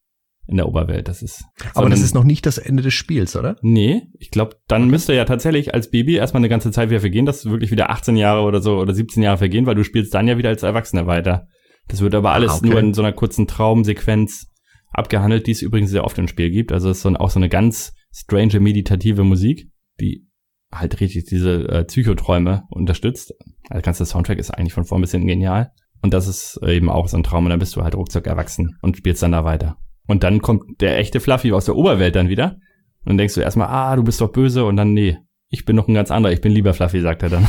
[0.49, 1.09] in der Oberwelt.
[1.09, 1.45] Das ist.
[1.75, 3.57] Aber das ist noch nicht das Ende des Spiels, oder?
[3.63, 4.91] Nee, ich glaube, dann okay.
[4.91, 8.17] müsste ja tatsächlich als Baby erstmal eine ganze Zeit wieder vergehen, dass wirklich wieder 18
[8.17, 11.07] Jahre oder so oder 17 Jahre vergehen, weil du spielst dann ja wieder als Erwachsener
[11.07, 11.47] weiter.
[11.87, 12.69] Das wird aber alles ah, okay.
[12.69, 14.51] nur in so einer kurzen Traumsequenz
[14.91, 16.73] abgehandelt, die es übrigens sehr oft im Spiel gibt.
[16.73, 20.27] Also es ist so, auch so eine ganz strange meditative Musik, die
[20.73, 23.33] halt richtig diese äh, Psychoträume unterstützt.
[23.65, 25.73] Also der ganze Soundtrack ist eigentlich von vorn bis hinten genial.
[26.03, 28.77] Und das ist eben auch so ein Traum und dann bist du halt ruckzuck erwachsen
[28.83, 29.79] und spielst dann da weiter.
[30.07, 32.57] Und dann kommt der echte Fluffy aus der Oberwelt dann wieder.
[33.01, 35.19] Und dann denkst du erstmal, ah, du bist doch böse und dann, nee,
[35.49, 37.49] ich bin noch ein ganz anderer, ich bin lieber Fluffy, sagt er dann.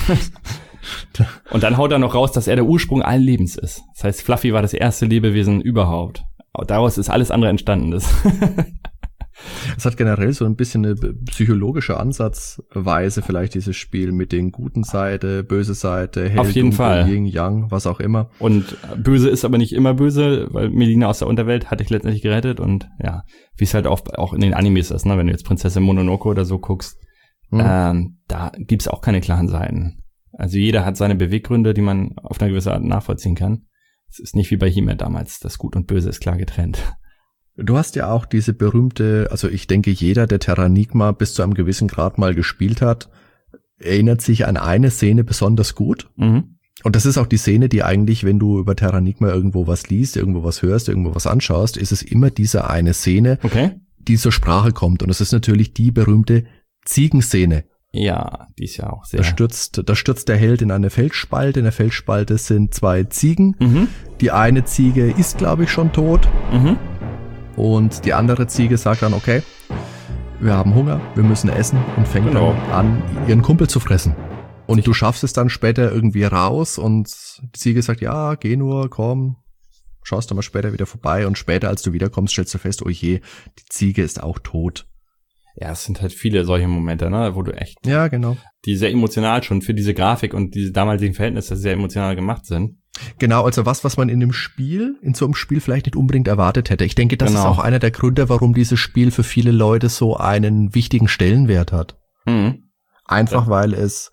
[1.51, 3.83] und dann haut er noch raus, dass er der Ursprung allen Lebens ist.
[3.95, 6.23] Das heißt, Fluffy war das erste Lebewesen überhaupt.
[6.67, 7.91] Daraus ist alles andere entstanden.
[9.77, 14.83] Es hat generell so ein bisschen eine psychologische Ansatzweise, vielleicht dieses Spiel mit den guten
[14.83, 17.09] Seite, böse Seite, Hell, Auf jeden Dunkel, Fall.
[17.09, 18.29] Yin, Yang, was auch immer.
[18.39, 22.21] Und böse ist aber nicht immer böse, weil Melina aus der Unterwelt hatte ich letztendlich
[22.21, 23.23] gerettet und ja,
[23.55, 25.17] wie es halt auch, auch in den Animes ist, ne?
[25.17, 26.97] wenn du jetzt Prinzessin Mononoke oder so guckst,
[27.49, 27.61] hm.
[27.63, 30.03] ähm, da gibt's auch keine klaren Seiten.
[30.33, 33.65] Also jeder hat seine Beweggründe, die man auf eine gewisse Art nachvollziehen kann.
[34.09, 36.79] Es ist nicht wie bei He-Man damals, das Gut und Böse ist klar getrennt.
[37.61, 41.53] Du hast ja auch diese berühmte, also ich denke, jeder, der Terranigma bis zu einem
[41.53, 43.09] gewissen Grad mal gespielt hat,
[43.79, 46.09] erinnert sich an eine Szene besonders gut.
[46.15, 46.55] Mhm.
[46.83, 50.15] Und das ist auch die Szene, die eigentlich, wenn du über Terranigma irgendwo was liest,
[50.15, 53.71] irgendwo was hörst, irgendwo was anschaust, ist es immer diese eine Szene, Okay.
[53.97, 55.01] die zur Sprache kommt.
[55.03, 56.45] Und das ist natürlich die berühmte
[56.85, 57.65] Ziegenszene.
[57.91, 59.17] Ja, die ist ja auch sehr.
[59.19, 61.59] Da stürzt, da stürzt der Held in eine Felsspalte.
[61.59, 63.55] In der Felsspalte sind zwei Ziegen.
[63.59, 63.87] Mhm.
[64.21, 66.27] Die eine Ziege ist, glaube ich, schon tot.
[66.53, 66.77] Mhm.
[67.59, 69.43] Und die andere Ziege sagt dann, okay,
[70.39, 72.53] wir haben Hunger, wir müssen essen und fängt Genau.
[72.53, 74.15] dann an, ihren Kumpel zu fressen.
[74.65, 77.09] Und du schaffst es dann später irgendwie raus und
[77.41, 79.35] die Ziege sagt, ja, geh nur, komm,
[80.03, 82.89] schaust dann mal später wieder vorbei und später, als du wiederkommst, stellst du fest, oh
[82.89, 83.19] je,
[83.59, 84.87] die Ziege ist auch tot.
[85.55, 88.37] Ja, es sind halt viele solche Momente, ne, wo du echt, Ja, genau.
[88.63, 92.77] die sehr emotional schon für diese Grafik und diese damaligen Verhältnisse sehr emotional gemacht sind.
[93.17, 96.27] Genau, also was, was man in dem Spiel, in so einem Spiel vielleicht nicht unbedingt
[96.27, 96.85] erwartet hätte.
[96.85, 97.39] Ich denke, das Genau.
[97.41, 101.71] ist auch einer der Gründe, warum dieses Spiel für viele Leute so einen wichtigen Stellenwert
[101.71, 101.97] hat.
[102.25, 102.69] Mhm.
[103.05, 104.11] Einfach weil es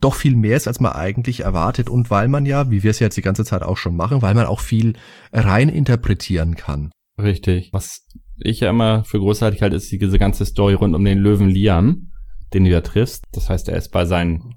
[0.00, 3.00] doch viel mehr ist, als man eigentlich erwartet und weil man ja, wie wir es
[3.00, 4.94] jetzt die ganze Zeit auch schon machen, weil man auch viel
[5.32, 6.90] rein interpretieren kann.
[7.18, 7.70] Richtig.
[7.72, 8.06] Was
[8.38, 12.12] ich ja immer für großartig halte, ist diese ganze Story rund um den Löwen Liam,
[12.54, 13.24] den du ja triffst.
[13.32, 14.54] Das heißt, er ist bei seinen,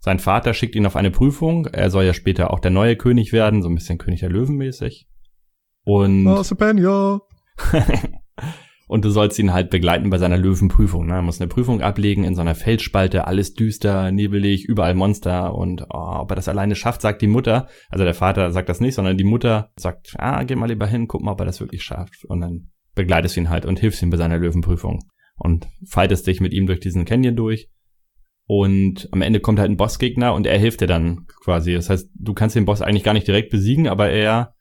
[0.00, 1.66] sein Vater schickt ihn auf eine Prüfung.
[1.66, 4.56] Er soll ja später auch der neue König werden, so ein bisschen König der Löwen
[4.56, 5.06] mäßig.
[5.84, 7.20] Und, Penja.
[8.88, 11.06] und du sollst ihn halt begleiten bei seiner Löwenprüfung.
[11.06, 11.14] Ne?
[11.14, 15.54] Er muss eine Prüfung ablegen in so einer Felsspalte, alles düster, nebelig, überall Monster.
[15.54, 17.68] Und oh, ob er das alleine schafft, sagt die Mutter.
[17.90, 21.08] Also der Vater sagt das nicht, sondern die Mutter sagt, ah, geh mal lieber hin,
[21.08, 22.24] guck mal, ob er das wirklich schafft.
[22.24, 25.00] Und dann begleitest du ihn halt und hilfst ihm bei seiner Löwenprüfung.
[25.36, 27.68] Und fightest dich mit ihm durch diesen Canyon durch.
[28.52, 31.72] Und am Ende kommt halt ein Bossgegner und er hilft dir dann quasi.
[31.72, 34.54] Das heißt, du kannst den Boss eigentlich gar nicht direkt besiegen, aber er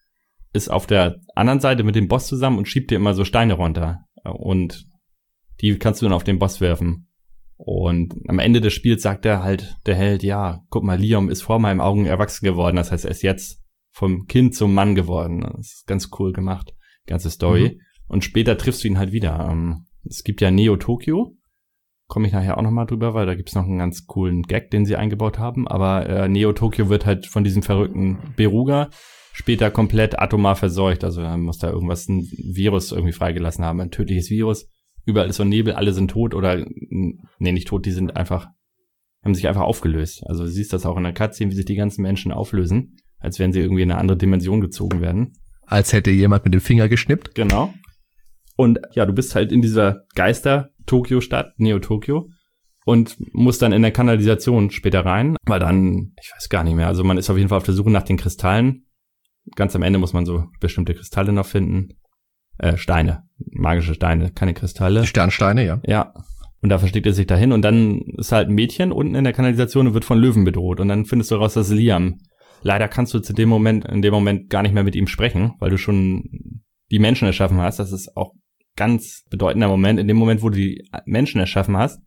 [0.54, 3.56] ist auf der anderen Seite mit dem Boss zusammen und schiebt dir immer so Steine
[3.56, 4.02] runter.
[4.24, 4.86] Und
[5.60, 7.08] die kannst du dann auf den Boss werfen.
[7.56, 11.42] Und am Ende des Spiels sagt er halt, der Held, ja, guck mal, Liam ist
[11.42, 12.76] vor meinen Augen erwachsen geworden.
[12.76, 15.42] Das heißt, er ist jetzt vom Kind zum Mann geworden.
[15.58, 16.76] Das ist ganz cool gemacht,
[17.08, 17.72] ganze Story.
[17.74, 17.82] Mhm.
[18.06, 19.50] Und später triffst du ihn halt wieder.
[19.50, 21.36] Ähm, Es gibt ja Neo Tokyo.
[22.10, 24.84] Komme ich nachher auch nochmal drüber, weil da gibt's noch einen ganz coolen Gag, den
[24.84, 25.68] sie eingebaut haben.
[25.68, 28.90] Aber äh, Neo Tokyo wird halt von diesem verrückten Beruga
[29.32, 31.04] später komplett atomar verseucht.
[31.04, 34.68] Also er muss da irgendwas, ein Virus irgendwie freigelassen haben, ein tödliches Virus.
[35.06, 38.48] Überall ist so Nebel, alle sind tot oder, nee, nicht tot, die sind einfach,
[39.24, 40.24] haben sich einfach aufgelöst.
[40.26, 43.38] Also du siehst das auch in der Cutscene, wie sich die ganzen Menschen auflösen, als
[43.38, 45.34] wenn sie irgendwie in eine andere Dimension gezogen werden.
[45.62, 47.36] Als hätte jemand mit dem Finger geschnippt.
[47.36, 47.72] Genau.
[48.56, 50.02] Und ja, du bist halt in dieser
[50.90, 52.30] Geister-Tokio-Stadt, Neo-Tokyo,
[52.86, 56.88] und musst dann in der Kanalisation später rein, weil dann, ich weiß gar nicht mehr,
[56.88, 58.86] also man ist auf jeden Fall auf der Suche nach den Kristallen.
[59.56, 61.90] Ganz am Ende muss man so bestimmte Kristalle noch finden.
[62.58, 65.06] Äh, Steine, magische Steine, keine Kristalle.
[65.06, 65.82] Sternsteine, ja.
[65.86, 66.14] Ja.
[66.62, 69.34] Und da versteckt er sich dahin und dann ist halt ein Mädchen unten in der
[69.34, 70.82] Kanalisation und wird von Löwen bedroht.
[70.82, 72.18] Und dann findest du raus, dass Liam.
[72.64, 75.54] Leider kannst du zu dem Moment, in dem Moment gar nicht mehr mit ihm sprechen,
[75.60, 77.80] weil du schon die Menschen erschaffen hast.
[77.80, 78.34] Das ist auch
[78.80, 80.00] ganz bedeutender Moment.
[80.00, 82.02] In dem Moment, wo du die Menschen erschaffen hast,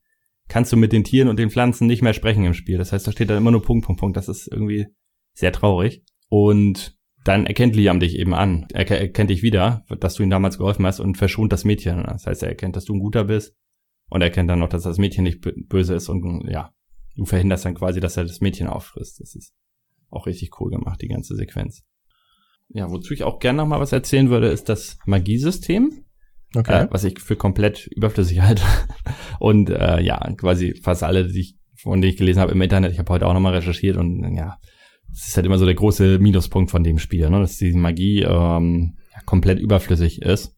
[0.49, 2.79] kannst du mit den Tieren und den Pflanzen nicht mehr sprechen im Spiel.
[2.79, 4.17] Das heißt, da steht dann immer nur Punkt, Punkt, Punkt.
[4.17, 4.87] Das ist irgendwie
[5.35, 6.03] sehr traurig.
[6.29, 8.67] Und dann erkennt Liam dich eben an.
[8.73, 12.03] Er er erkennt dich wieder, dass du ihm damals geholfen hast und verschont das Mädchen.
[12.05, 13.55] Das heißt, er erkennt, dass du ein guter bist
[14.09, 16.73] und er erkennt dann noch, dass das Mädchen nicht bö- böse ist und ja,
[17.15, 19.21] du verhinderst dann quasi, dass er das Mädchen auffrisst.
[19.21, 19.55] Das ist
[20.11, 21.85] auch richtig cool gemacht, die ganze Sequenz.
[22.71, 26.05] Ja, wozu ich auch gerne noch mal was erzählen würde, ist das Magiesystem,
[26.55, 26.85] Okay.
[26.85, 28.63] äh, was ich für komplett überflüssig halte.
[29.39, 32.93] Und äh, ja, quasi fast alle, die ich, von denen ich gelesen habe im Internet,
[32.93, 34.59] ich habe heute auch noch mal recherchiert und ja,
[35.13, 37.41] es ist halt immer so der große Minuspunkt von dem Spiel, ne?
[37.41, 40.55] dass die Magie ähm, komplett überflüssig ist.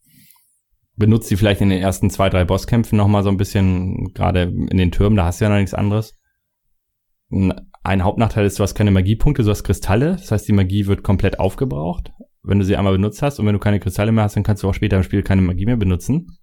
[0.96, 4.42] Benutzt sie vielleicht in den ersten zwei, drei Bosskämpfen noch mal so ein bisschen, gerade
[4.42, 6.14] in den Türmen, da hast du ja noch nichts anderes.
[7.30, 10.12] Ein Hauptnachteil ist, du hast keine Magiepunkte, du hast Kristalle.
[10.12, 12.12] Das heißt, die Magie wird komplett aufgebraucht,
[12.44, 13.38] wenn du sie einmal benutzt hast.
[13.40, 15.42] Und wenn du keine Kristalle mehr hast, dann kannst du auch später im Spiel keine
[15.42, 16.38] Magie mehr benutzen.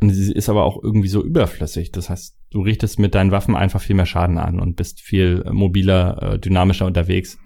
[0.00, 1.92] Und sie ist aber auch irgendwie so überflüssig.
[1.92, 5.44] Das heißt, du richtest mit deinen Waffen einfach viel mehr Schaden an und bist viel
[5.50, 7.38] mobiler, äh, dynamischer unterwegs.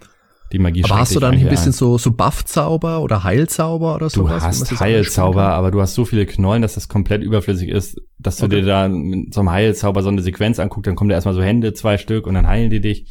[0.52, 1.72] Die Magie Aber hast du dich dann ein bisschen ein.
[1.72, 4.36] so, so Buff-Zauber oder Heilzauber oder Du sowas?
[4.42, 8.00] wie man hast Heilzauber, aber du hast so viele Knollen, dass das komplett überflüssig ist,
[8.18, 8.60] dass du Okay.
[8.60, 11.42] dir da mit so einem Heilzauber so eine Sequenz anguckst, dann kommen da erstmal so
[11.42, 13.10] Hände, zwei Stück und dann heilen die dich.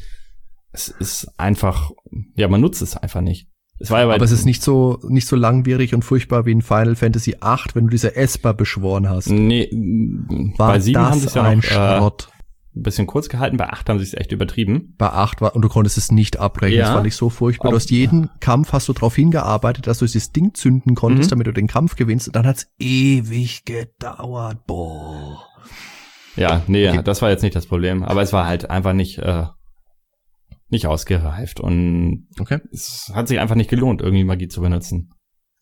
[0.72, 1.90] Es ist einfach,
[2.34, 3.48] ja, man nutzt es einfach nicht.
[3.80, 6.62] Es war ja Aber es ist nicht so, nicht so langwierig und furchtbar wie in
[6.62, 9.28] Final Fantasy VIII, wenn du diese Esper beschworen hast.
[9.30, 9.68] Nee,
[10.56, 12.28] War bei sieben das haben sie es ja ein noch, äh, Schrott?
[12.76, 13.56] ein bisschen kurz gehalten.
[13.56, 14.94] Bei 8 haben sie es echt übertrieben.
[14.98, 16.78] Bei 8 war, und du konntest es nicht abbrechen.
[16.78, 16.86] Ja.
[16.86, 17.70] Das fand ich so furchtbar.
[17.70, 21.30] Du Auf- hast jeden Kampf hast du darauf hingearbeitet, dass du dieses Ding zünden konntest,
[21.30, 21.34] Mhm.
[21.34, 22.26] damit du den Kampf gewinnst.
[22.28, 24.66] Und dann hat's ewig gedauert.
[24.66, 25.44] Boah.
[26.36, 27.02] Ja, nee, Okay.
[27.04, 28.02] das war jetzt nicht das Problem.
[28.02, 29.44] Aber es war halt einfach nicht, äh,
[30.68, 31.60] nicht ausgereift.
[31.60, 32.58] Und Okay.
[32.72, 35.10] es hat sich einfach nicht gelohnt, irgendwie Magie zu benutzen.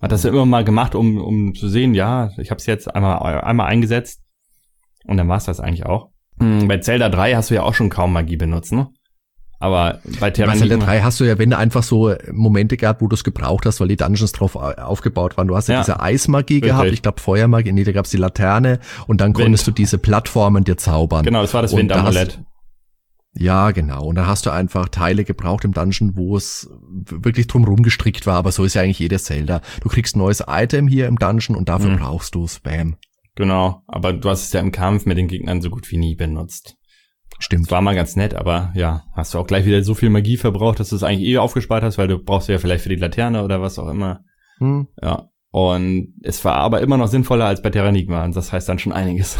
[0.01, 2.93] Hat das ja immer mal gemacht, um, um zu sehen, ja, ich habe es jetzt
[2.95, 4.21] einmal, einmal eingesetzt.
[5.05, 6.11] Und dann war es das eigentlich auch.
[6.41, 8.89] Hm, Bei Zelda 3 hast du ja auch schon kaum Magie benutzt, ne?
[9.61, 13.01] Aber bei Bei Zelda Terranigma 3 hast du ja, wenn du einfach so Momente gehabt,
[13.01, 15.47] wo du es gebraucht hast, weil die Dungeons drauf au- aufgebaut waren.
[15.47, 15.81] Du hast ja, Ja.
[15.83, 16.71] diese Eismagie Richtig.
[16.71, 19.45] gehabt, ich glaube Feuermagie, nee, da gab's die Laterne und dann Wind.
[19.45, 21.25] konntest du diese Plattformen dir zaubern.
[21.25, 22.41] Genau, das war das Und da Windamulett.
[23.35, 24.05] Ja, genau.
[24.05, 28.37] Und dann hast du einfach Teile gebraucht im Dungeon, wo es wirklich drumherum gestrickt war,
[28.37, 29.63] aber so ist ja eigentlich jedes Zelda.
[29.81, 31.97] Du kriegst ein neues Item hier im Dungeon und dafür Mhm.
[31.99, 32.97] brauchst du Spam.
[33.35, 36.15] Genau, aber du hast es ja im Kampf mit den Gegnern so gut wie nie
[36.15, 36.77] benutzt.
[37.39, 37.65] Stimmt.
[37.67, 40.37] Das war mal ganz nett, aber ja, hast du auch gleich wieder so viel Magie
[40.37, 42.97] verbraucht, dass du es eigentlich eh aufgespart hast, weil du brauchst ja vielleicht für die
[42.97, 44.21] Laterne oder was auch immer.
[44.59, 44.89] Hm.
[45.03, 45.29] Ja.
[45.51, 48.93] Und es war aber immer noch sinnvoller als bei Terranigma und das heißt dann schon
[48.93, 49.39] einiges.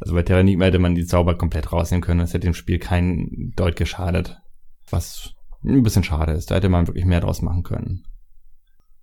[0.00, 3.52] Also bei Terranigma hätte man die Zauber komplett rausnehmen können, das hätte dem Spiel keinen
[3.56, 4.38] Deut geschadet.
[4.90, 8.04] Was ein bisschen schade ist, da hätte man wirklich mehr draus machen können.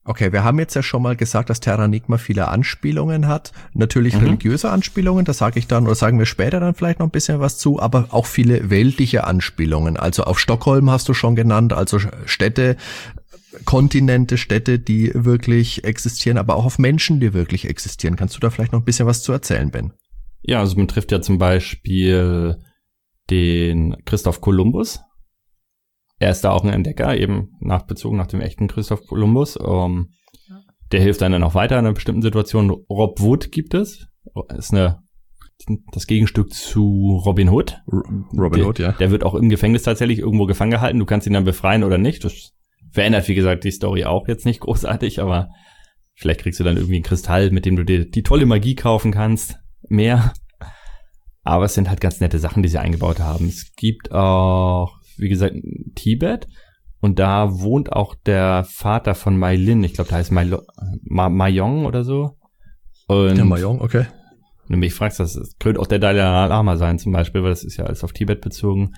[0.03, 3.51] Okay, wir haben jetzt ja schon mal gesagt, dass Terranigma viele Anspielungen hat.
[3.73, 4.21] Natürlich Mhm.
[4.21, 7.39] religiöse Anspielungen, da sage ich dann, oder sagen wir später dann vielleicht noch ein bisschen
[7.39, 9.97] was zu, aber auch viele weltliche Anspielungen.
[9.97, 12.77] Also auf Stockholm hast du schon genannt, also Städte,
[13.65, 18.15] Kontinente, Städte, die wirklich existieren, aber auch auf Menschen, die wirklich existieren.
[18.15, 19.93] Kannst du da vielleicht noch ein bisschen was zu erzählen, Ben?
[20.41, 22.57] Ja, also man trifft ja zum Beispiel
[23.29, 25.01] den Christoph Kolumbus.
[26.19, 29.57] Er ist da auch ein Entdecker, eben nach bezogen nach dem echten Christoph Kolumbus.
[29.59, 30.13] Ähm,
[30.91, 32.69] der hilft einem dann auch weiter in einer bestimmten Situation.
[32.69, 34.07] Rob Wood gibt es.
[34.55, 34.99] Ist eine,
[35.93, 37.79] das Gegenstück zu Robin Hood.
[38.37, 38.91] Robin Hood, ja.
[38.93, 40.99] Der wird auch im Gefängnis tatsächlich irgendwo gefangen gehalten.
[40.99, 42.23] Du kannst ihn dann befreien oder nicht.
[42.23, 42.51] Das
[42.91, 45.49] verändert, wie gesagt, die Story auch jetzt nicht großartig, aber
[46.13, 49.11] vielleicht kriegst du dann irgendwie einen Kristall, mit dem du dir die tolle Magie kaufen
[49.11, 49.60] kannst.
[49.91, 50.33] Mehr.
[51.43, 53.47] Aber es sind halt ganz nette Sachen, die sie eingebaut haben.
[53.47, 55.55] Es gibt auch, wie gesagt,
[55.95, 56.47] Tibet.
[56.99, 59.83] Und da wohnt auch der Vater von Mai Lin.
[59.83, 60.49] Ich glaube, da heißt Mai,
[61.03, 62.37] Ma, Mayong oder so.
[63.07, 64.05] Und Der Mayong, okay.
[64.67, 67.49] wenn du mich fragst, das das könnte auch der Dalai Lama sein zum Beispiel, weil
[67.49, 68.93] das ist ja alles auf Tibet bezogen.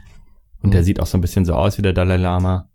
[0.62, 0.72] Und Mhm.
[0.72, 2.70] der sieht auch so ein bisschen so aus wie der Dalai Lama.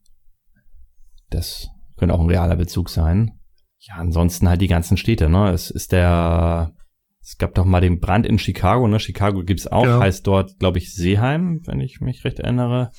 [1.30, 3.32] Das könnte auch ein realer Bezug sein.
[3.80, 5.50] Ja, ansonsten halt die ganzen Städte, ne?
[5.52, 6.72] Es ist der,
[7.22, 9.00] es gab doch mal den Brand in Chicago, ne?
[9.00, 10.00] Chicago gibt's auch, Ja.
[10.00, 12.90] heißt dort, glaube ich, Seeheim, wenn ich mich recht erinnere.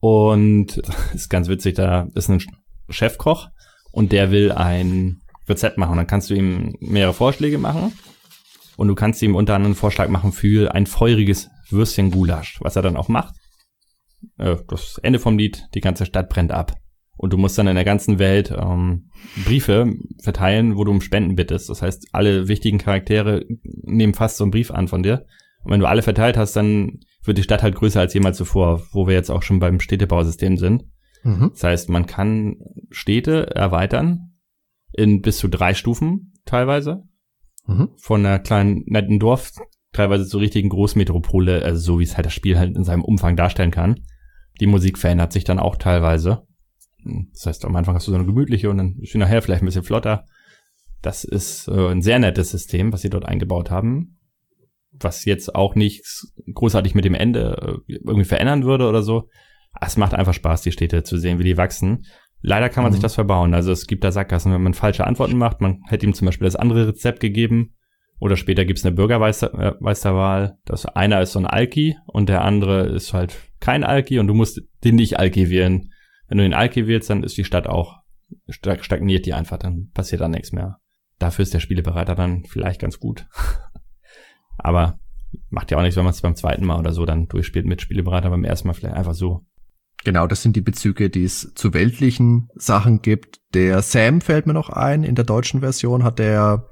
[0.00, 0.78] Und
[1.14, 2.42] ist ganz witzig, da ist ein
[2.90, 3.48] Chefkoch
[3.92, 5.96] und der will ein Rezept machen.
[5.96, 7.92] Dann kannst du ihm mehrere Vorschläge machen.
[8.76, 12.74] Und du kannst ihm unter anderem einen Vorschlag machen für ein feuriges Würstchen Gulasch, was
[12.76, 13.34] er dann auch macht.
[14.36, 16.74] Äh, das Ende vom Lied, die ganze Stadt brennt ab.
[17.16, 19.10] Und du musst dann in der ganzen Welt ähm,
[19.44, 21.70] Briefe verteilen, wo du um Spenden bittest.
[21.70, 25.24] Das heißt, alle wichtigen Charaktere nehmen fast so einen Brief an von dir.
[25.62, 28.82] Und wenn du alle verteilt hast, dann wird die Stadt halt größer als jemals zuvor,
[28.92, 30.84] wo wir jetzt auch schon beim Städtebausystem sind.
[31.22, 31.50] Mhm.
[31.52, 32.56] Das heißt, man kann
[32.90, 34.32] Städte erweitern
[34.92, 37.04] in bis zu drei Stufen teilweise
[37.66, 37.88] Mhm.
[37.96, 39.52] von einer kleinen netten Dorf
[39.92, 43.36] teilweise zur richtigen Großmetropole, also so wie es halt das Spiel halt in seinem Umfang
[43.36, 44.00] darstellen kann.
[44.60, 46.42] Die Musik verändert sich dann auch teilweise.
[47.32, 49.66] Das heißt, am Anfang hast du so eine gemütliche und dann sie nachher vielleicht ein
[49.66, 50.26] bisschen flotter.
[51.02, 54.18] Das ist äh, ein sehr nettes System, was sie dort eingebaut haben.
[54.92, 59.28] Was jetzt auch nichts großartig mit dem Ende äh, irgendwie verändern würde oder so.
[59.80, 62.06] Es macht einfach Spaß, die Städte zu sehen, wie die wachsen.
[62.40, 62.94] Leider kann man Mhm.
[62.94, 63.54] sich das verbauen.
[63.54, 65.60] Also es gibt da Sackgassen, wenn man falsche Antworten macht.
[65.60, 67.74] Man hätte ihm zum Beispiel das andere Rezept gegeben.
[68.20, 70.58] Oder später gibt's eine Bürgermeisterwahl.
[70.64, 74.34] Das einer ist so ein Alki und der andere ist halt kein Alki und du
[74.34, 75.90] musst den nicht Alki wählen.
[76.28, 77.98] Wenn du den Alki wählst, dann ist die Stadt auch
[78.48, 80.78] stag- stagniert die einfach, dann passiert da nichts mehr.
[81.18, 83.26] Dafür ist der Spielebereiter dann vielleicht ganz gut.
[84.58, 84.98] Aber
[85.50, 87.80] macht ja auch nichts, wenn man es beim zweiten Mal oder so dann durchspielt mit
[87.82, 89.44] Spielebereiter, beim ersten Mal vielleicht einfach so.
[90.04, 93.40] Genau, das sind die Bezüge, die es zu weltlichen Sachen gibt.
[93.54, 95.02] Der Sam fällt mir noch ein.
[95.02, 96.68] In der deutschen Version hat der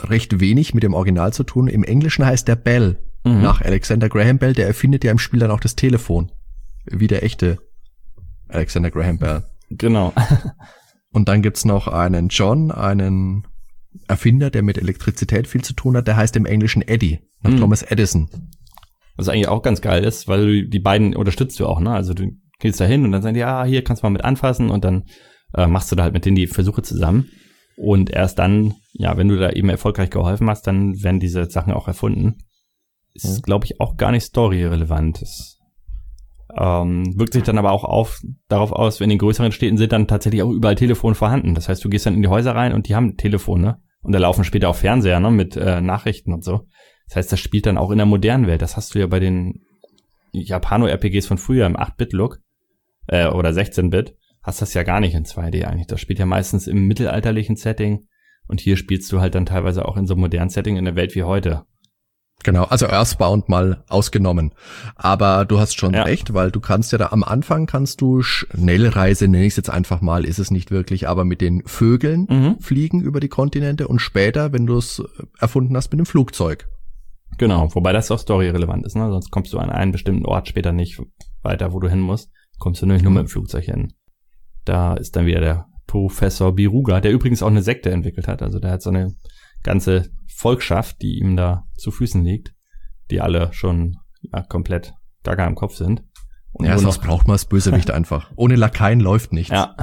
[0.00, 1.68] recht wenig mit dem Original zu tun.
[1.68, 2.98] Im Englischen heißt der Bell.
[3.24, 3.40] Mhm.
[3.40, 4.52] Nach Alexander Graham Bell.
[4.52, 6.32] Der erfindet ja im Spiel dann auch das Telefon.
[6.84, 7.58] Wie der echte
[8.52, 9.44] Alexander Graham Bell.
[9.70, 10.12] Genau.
[11.12, 13.46] Und dann gibt's noch einen John, einen
[14.08, 16.06] Erfinder, der mit Elektrizität viel zu tun hat.
[16.08, 17.20] Der heißt im Englischen Eddie.
[17.42, 17.58] Nach Mhm.
[17.58, 18.28] Thomas Edison.
[19.16, 21.90] Was eigentlich auch ganz geil ist, weil du die beiden unterstützt du auch, ne?
[21.90, 22.30] Also du
[22.60, 24.84] gehst da hin und dann sagen die, ja, hier kannst du mal mit anfassen und
[24.84, 25.04] dann
[25.54, 27.28] äh, machst du da halt mit denen die Versuche zusammen.
[27.76, 31.72] Und erst dann, ja, wenn du da eben erfolgreich geholfen hast, dann werden diese Sachen
[31.72, 32.38] auch erfunden.
[33.12, 33.42] ist, mhm.
[33.42, 35.20] glaube ich, auch gar nicht storyrelevant.
[35.20, 35.58] Es
[36.56, 40.06] ähm, wirkt sich dann aber auch auf, darauf aus, wenn in größeren Städten sind dann
[40.06, 41.54] tatsächlich auch überall Telefone vorhanden.
[41.54, 43.80] Das heißt, du gehst dann in die Häuser rein und die haben Telefone.
[44.02, 46.66] Und da laufen später auch Fernseher ne, mit äh, Nachrichten und so.
[47.08, 48.62] Das heißt, das spielt dann auch in der modernen Welt.
[48.62, 49.64] Das hast du ja bei den
[50.32, 52.38] Japano-RPGs von früher im 8-Bit-Look
[53.06, 54.16] äh, oder 16-Bit.
[54.42, 55.86] Hast das ja gar nicht in 2D eigentlich.
[55.86, 58.06] Das spielt ja meistens im mittelalterlichen Setting.
[58.48, 60.96] Und hier spielst du halt dann teilweise auch in so einem modernen Setting in der
[60.96, 61.64] Welt wie heute.
[62.44, 64.52] Genau, also Earthbound mal ausgenommen.
[64.96, 66.02] Aber du hast schon ja.
[66.02, 69.70] recht, weil du kannst ja da am Anfang kannst du Schnellreise, nenne ich es jetzt
[69.70, 72.60] einfach mal, ist es nicht wirklich, aber mit den Vögeln mhm.
[72.60, 75.02] fliegen über die Kontinente und später, wenn du es
[75.38, 76.68] erfunden hast, mit dem Flugzeug.
[77.38, 79.08] Genau, wobei das auch storyrelevant ist, ne?
[79.10, 81.00] Sonst kommst du an einen bestimmten Ort später nicht
[81.42, 82.30] weiter, wo du hin musst.
[82.58, 83.92] Kommst du nämlich nur mit dem Flugzeug hin.
[84.64, 88.42] Da ist dann wieder der Professor Biruga, der übrigens auch eine Sekte entwickelt hat.
[88.42, 89.14] Also der hat so eine
[89.62, 92.54] ganze Volkschaft, die ihm da zu Füßen liegt,
[93.10, 96.02] die alle schon ja, komplett gaga im Kopf sind.
[96.52, 98.30] Und ja, sonst braucht man das Bösewicht einfach.
[98.36, 99.52] Ohne Lakaien läuft nichts.
[99.52, 99.76] Ja.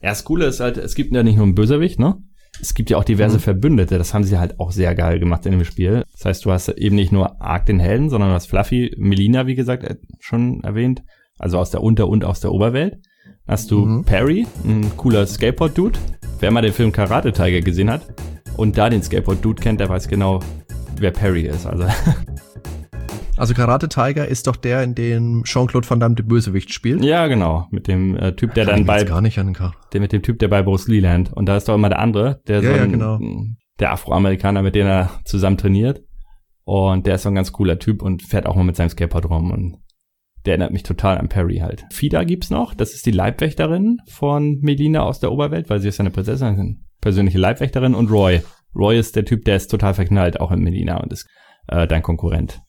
[0.00, 2.22] Ja, das Coole ist halt, es gibt ja nicht nur einen Bösewicht, ne?
[2.60, 3.42] Es gibt ja auch diverse mhm.
[3.42, 3.98] Verbündete.
[3.98, 6.04] Das haben sie halt auch sehr geil gemacht in dem Spiel.
[6.12, 9.46] Das heißt, du hast eben nicht nur Ark den Helden, sondern du hast Fluffy, Melina,
[9.46, 11.02] wie gesagt, äh, schon erwähnt.
[11.38, 12.98] Also aus der Unter- und aus der Oberwelt.
[13.46, 14.04] Hast du mhm.
[14.04, 15.98] Perry, ein cooler Skateboard-Dude.
[16.40, 18.02] Wer mal den Film Karate Tiger gesehen hat,
[18.58, 20.40] und da den Skateboard-Dude kennt, der weiß genau,
[20.98, 21.64] wer Perry ist.
[21.64, 21.86] Also,
[23.36, 27.04] also Karate Tiger ist doch der, in dem Jean-Claude Van Damme den Bösewicht spielt.
[27.04, 27.68] Ja, genau.
[27.70, 29.04] Mit dem äh, Typ, der dann bei.
[29.04, 29.56] Gar nicht an
[29.92, 31.32] der mit dem Typ, der bei Bruce Lee lernt.
[31.32, 33.20] Und da ist doch immer der andere, der ja, so ein, ja, genau.
[33.78, 36.02] der Afroamerikaner, mit dem er zusammen trainiert.
[36.64, 39.30] Und der ist so ein ganz cooler Typ und fährt auch mal mit seinem Skateboard
[39.30, 39.52] rum.
[39.52, 39.78] Und
[40.46, 41.84] der erinnert mich total an Perry halt.
[41.90, 42.74] Fida gibt's noch.
[42.74, 46.84] Das ist die Leibwächterin von Melina aus der Oberwelt, weil sie ist ja eine Prinzessin
[47.00, 48.42] persönliche Leibwächterin und Roy.
[48.74, 51.28] Roy ist der Typ, der ist total verknallt, auch in Melina und ist
[51.68, 52.60] äh, dein Konkurrent.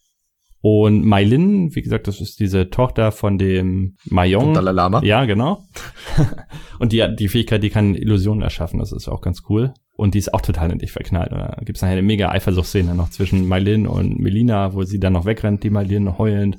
[0.61, 4.53] Und Mailin, wie gesagt, das ist diese Tochter von dem Mayong.
[4.53, 5.01] Dalai Lama.
[5.03, 5.63] Ja, genau.
[6.80, 9.74] und die hat die Fähigkeit, die kann Illusionen erschaffen, das ist auch ganz cool.
[9.95, 11.32] Und die ist auch total in dich verknallt.
[11.32, 15.26] Da gibt's nachher eine mega Eifersuchtsszene noch zwischen Mailin und Melina, wo sie dann noch
[15.26, 16.57] wegrennt, die Mailin heulend.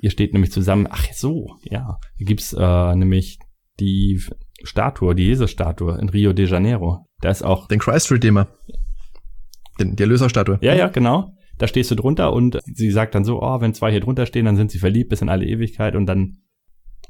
[0.00, 1.98] Ihr steht nämlich zusammen, ach so, ja.
[2.16, 3.38] Hier gibt's äh, nämlich
[3.80, 4.22] die
[4.62, 7.06] Statue, die Jesus-Statue in Rio de Janeiro.
[7.20, 7.68] Da ist auch.
[7.68, 8.48] Den Christ Redeemer.
[9.78, 10.58] Den, die Erlöserstatue.
[10.62, 11.32] Ja, ja, genau.
[11.58, 14.44] Da stehst du drunter und sie sagt dann so, oh, wenn zwei hier drunter stehen,
[14.44, 16.38] dann sind sie verliebt bis in alle Ewigkeit und dann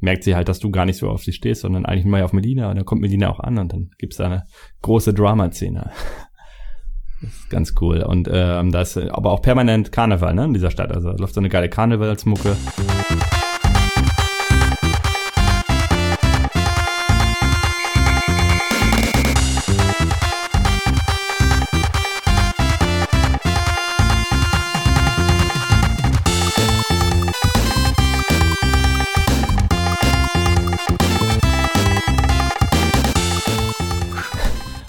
[0.00, 2.32] merkt sie halt, dass du gar nicht so auf sie stehst, sondern eigentlich mal auf
[2.32, 4.44] Melina und dann kommt Melina auch an und dann gibt's da eine
[4.82, 5.90] große Drama-Szene.
[7.22, 8.02] Das ist ganz cool.
[8.02, 10.92] Und ähm, da ist aber auch permanent Karneval, ne, in dieser Stadt.
[10.92, 12.56] Also läuft so eine geile Karnevalsmucke.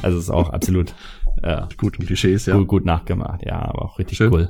[0.03, 0.93] Also ist auch absolut
[1.47, 2.57] äh, gut Klischees, ja.
[2.57, 4.33] Gut, gut nachgemacht, ja, aber auch richtig Schön.
[4.33, 4.49] cool.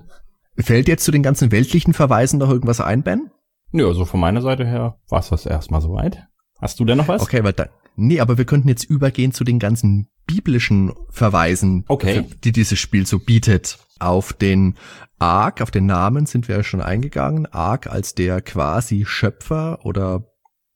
[0.57, 3.29] Fällt jetzt zu den ganzen weltlichen Verweisen noch irgendwas ein, Ben?
[3.71, 6.25] Ja, also von meiner Seite her war es das erstmal soweit.
[6.59, 7.21] Hast du denn noch was?
[7.21, 7.53] Okay, weil
[7.95, 12.25] nee, aber wir könnten jetzt übergehen zu den ganzen biblischen Verweisen, okay.
[12.43, 13.77] die dieses Spiel so bietet.
[13.99, 14.75] Auf den
[15.19, 17.45] Ark, auf den Namen sind wir ja schon eingegangen.
[17.47, 20.23] Ark als der quasi Schöpfer oder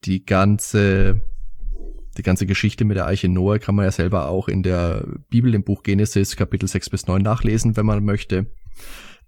[0.04, 1.20] die ganze
[2.16, 5.54] die ganze Geschichte mit der Eiche Noah kann man ja selber auch in der Bibel,
[5.54, 8.46] im Buch Genesis, Kapitel 6 bis 9 nachlesen, wenn man möchte.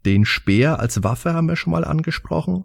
[0.05, 2.64] Den Speer als Waffe haben wir schon mal angesprochen.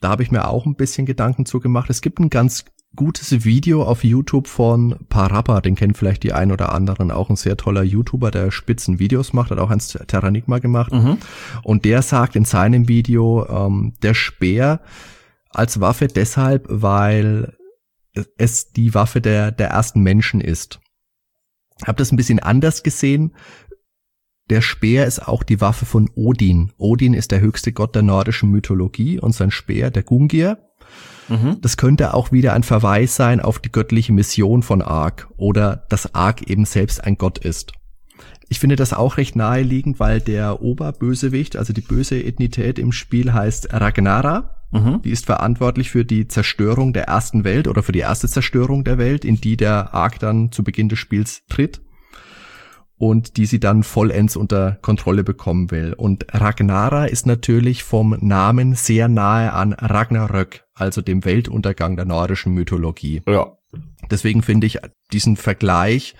[0.00, 1.88] Da habe ich mir auch ein bisschen Gedanken zu gemacht.
[1.88, 6.50] Es gibt ein ganz gutes Video auf YouTube von Parappa, den kennen vielleicht die ein
[6.50, 10.58] oder anderen, auch ein sehr toller YouTuber, der spitzen Videos macht, hat auch eins Terranigma
[10.58, 10.92] gemacht.
[10.92, 11.18] Mhm.
[11.62, 14.80] Und der sagt in seinem Video, ähm, der Speer
[15.50, 17.54] als Waffe deshalb, weil
[18.38, 20.80] es die Waffe der, der ersten Menschen ist.
[21.84, 23.34] Hab das ein bisschen anders gesehen.
[24.48, 26.72] Der Speer ist auch die Waffe von Odin.
[26.78, 30.58] Odin ist der höchste Gott der nordischen Mythologie und sein Speer, der Gungir.
[31.28, 31.58] Mhm.
[31.60, 36.14] Das könnte auch wieder ein Verweis sein auf die göttliche Mission von Ark oder dass
[36.14, 37.72] Ark eben selbst ein Gott ist.
[38.48, 43.32] Ich finde das auch recht naheliegend, weil der Oberbösewicht, also die böse Ethnität im Spiel
[43.32, 44.55] heißt Ragnara.
[44.70, 45.02] Mhm.
[45.02, 48.98] Die ist verantwortlich für die Zerstörung der ersten Welt oder für die erste Zerstörung der
[48.98, 51.80] Welt, in die der Ark dann zu Beginn des Spiels tritt
[52.98, 55.92] und die sie dann vollends unter Kontrolle bekommen will.
[55.92, 62.54] Und Ragnara ist natürlich vom Namen sehr nahe an Ragnarök, also dem Weltuntergang der nordischen
[62.54, 63.22] Mythologie.
[63.28, 63.52] Ja.
[64.10, 64.78] Deswegen finde ich
[65.12, 66.14] diesen Vergleich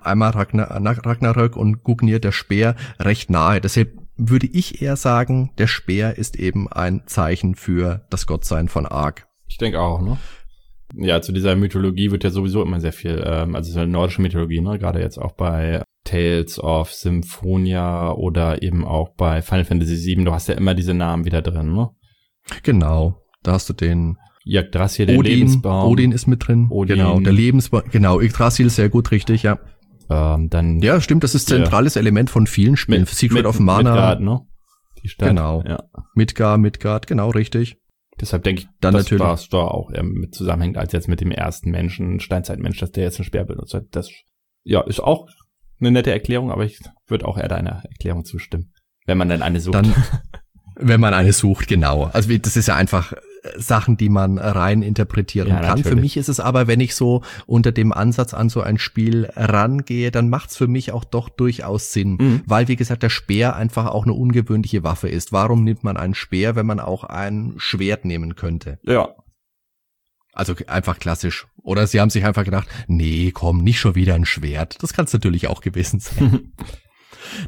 [0.00, 0.70] einmal Ragnar
[1.06, 3.60] Ragnarök und Gugnir der Speer recht nahe.
[3.60, 8.86] Deshalb würde ich eher sagen, der Speer ist eben ein Zeichen für das Gottsein von
[8.86, 9.26] Ark.
[9.48, 10.18] Ich denke auch, ne?
[10.94, 14.60] Ja, zu dieser Mythologie wird ja sowieso immer sehr viel, ähm, also so nordische Mythologie,
[14.60, 14.78] ne?
[14.78, 20.32] Gerade jetzt auch bei Tales of Symphonia oder eben auch bei Final Fantasy VII, du
[20.32, 21.90] hast ja immer diese Namen wieder drin, ne?
[22.62, 25.90] Genau, da hast du den Yggdrasil, der Odin, Lebensbaum.
[25.90, 26.66] Odin ist mit drin.
[26.70, 26.96] Odin.
[26.96, 29.58] Genau, der Lebensbaum, genau, Yggdrasil sehr gut, richtig, ja.
[30.10, 31.56] Ähm, dann Ja, stimmt, das ist Ja.
[31.56, 33.06] zentrales Element von vielen Spielen.
[33.06, 34.40] Secret of Mana, Midgard, ne?
[35.02, 35.28] Die Stadt.
[35.30, 35.62] Genau.
[35.66, 35.82] Ja.
[36.14, 37.76] Midgard, Midgard, genau, richtig.
[38.20, 41.20] Deshalb denke ich, Dann dass natürlich- das da auch eher mit zusammenhängt, als jetzt mit
[41.20, 43.84] dem ersten Menschen, Steinzeitmensch, dass der jetzt einen Speer benutzt hat.
[43.92, 44.08] Das,
[44.64, 45.28] ja, ist auch
[45.80, 46.78] eine nette Erklärung, aber ich
[47.08, 48.72] würde auch eher deiner Erklärung zustimmen.
[49.06, 49.74] Wenn man dann eine sucht.
[49.74, 49.92] Dann,
[50.76, 52.04] wenn man eine sucht, genau.
[52.12, 53.12] Also wie- das ist ja einfach
[53.56, 55.78] Sachen, die man rein interpretieren Ja, kann.
[55.78, 56.00] Für natürlich.
[56.02, 60.10] mich ist es aber, wenn ich so unter dem Ansatz an so ein Spiel rangehe,
[60.10, 62.16] dann macht's für mich auch doch durchaus Sinn.
[62.20, 62.42] Mhm.
[62.46, 65.32] Weil, wie gesagt, der Speer einfach auch eine ungewöhnliche Waffe ist.
[65.32, 68.78] Warum nimmt man einen Speer, wenn man auch ein Schwert nehmen könnte?
[68.84, 69.08] ja.
[70.34, 71.46] Also einfach klassisch.
[71.62, 74.82] Oder sie haben sich einfach gedacht, nee, komm, nicht schon wieder ein Schwert.
[74.82, 76.52] Das kann es natürlich auch gewesen sein.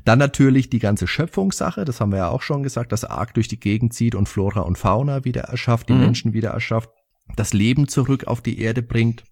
[0.05, 3.49] Dann natürlich die ganze Schöpfungssache, das haben wir ja auch schon gesagt, dass Ark durch
[3.49, 6.01] die Gegend zieht und Flora und Fauna wieder erschafft, die Mhm.
[6.01, 6.91] Menschen wieder erschafft,
[7.37, 9.25] das Leben zurück auf die Erde bringt.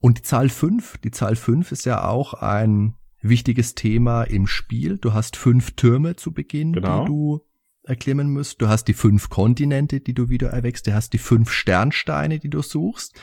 [0.00, 4.98] Und die Zahl 5, die Zahl 5 ist ja auch ein wichtiges Thema im Spiel.
[4.98, 7.00] Du hast fünf Türme zu Beginn, Genau.
[7.02, 7.40] die du
[7.82, 8.60] erklimmen musst.
[8.60, 10.86] Du hast die fünf Kontinente, die du wieder erwächst.
[10.86, 13.14] Du hast die fünf Sternsteine, die du suchst.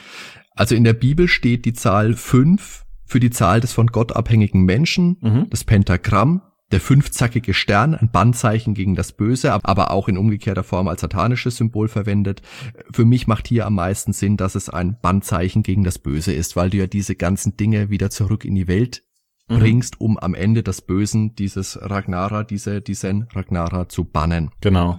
[0.56, 2.83] Also in der Bibel steht die Zahl 5
[3.14, 5.46] für die Zahl des von Gott abhängigen Menschen, Mhm.
[5.52, 6.42] das Pentagramm,
[6.72, 11.58] der fünfzackige Stern, ein Bandzeichen gegen das Böse, aber auch in umgekehrter Form als satanisches
[11.58, 12.42] Symbol verwendet.
[12.92, 16.56] Für mich macht hier am meisten Sinn, dass es ein Bandzeichen gegen das Böse ist,
[16.56, 19.04] weil du ja diese ganzen Dinge wieder zurück in die Welt
[19.48, 19.60] Mhm.
[19.60, 24.50] bringst, um am Ende das Bösen, dieses Ragnara, diese, diesen Ragnara zu bannen.
[24.62, 24.98] Genau.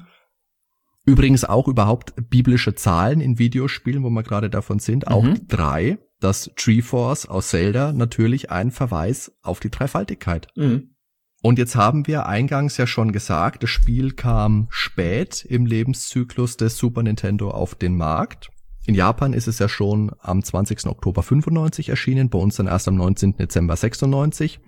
[1.06, 5.48] Übrigens auch überhaupt biblische Zahlen in Videospielen, wo wir gerade davon sind, auch Mhm.
[5.48, 10.48] drei, das Treeforce aus Zelda natürlich ein Verweis auf die Dreifaltigkeit.
[10.56, 10.94] Mhm.
[11.42, 16.78] Und jetzt haben wir eingangs ja schon gesagt, das Spiel kam spät im Lebenszyklus des
[16.78, 18.48] Super Nintendo auf den Markt.
[18.86, 20.86] In Japan ist es ja schon am 20.
[20.86, 23.36] Oktober 95 erschienen, bei uns dann erst am 19.
[23.36, 24.60] Dezember 96.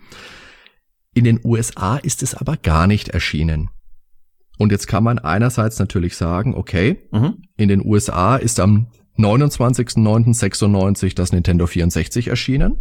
[1.15, 3.71] In den USA ist es aber gar nicht erschienen.
[4.59, 7.43] Und jetzt kann man einerseits natürlich sagen, okay, Mhm.
[7.57, 8.89] in den USA ist am
[9.19, 12.79] 29.09.96 das Nintendo 64 erschienen.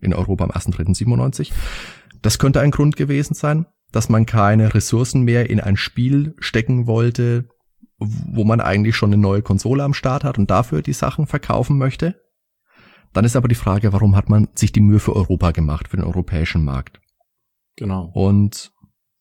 [0.00, 1.52] In Europa am 1.3.97.
[2.22, 6.86] Das könnte ein Grund gewesen sein, dass man keine Ressourcen mehr in ein Spiel stecken
[6.86, 7.48] wollte,
[7.98, 11.78] wo man eigentlich schon eine neue Konsole am Start hat und dafür die Sachen verkaufen
[11.78, 12.20] möchte.
[13.12, 15.96] Dann ist aber die Frage, warum hat man sich die Mühe für Europa gemacht, für
[15.96, 17.00] den europäischen Markt?
[17.76, 18.10] Genau.
[18.12, 18.72] Und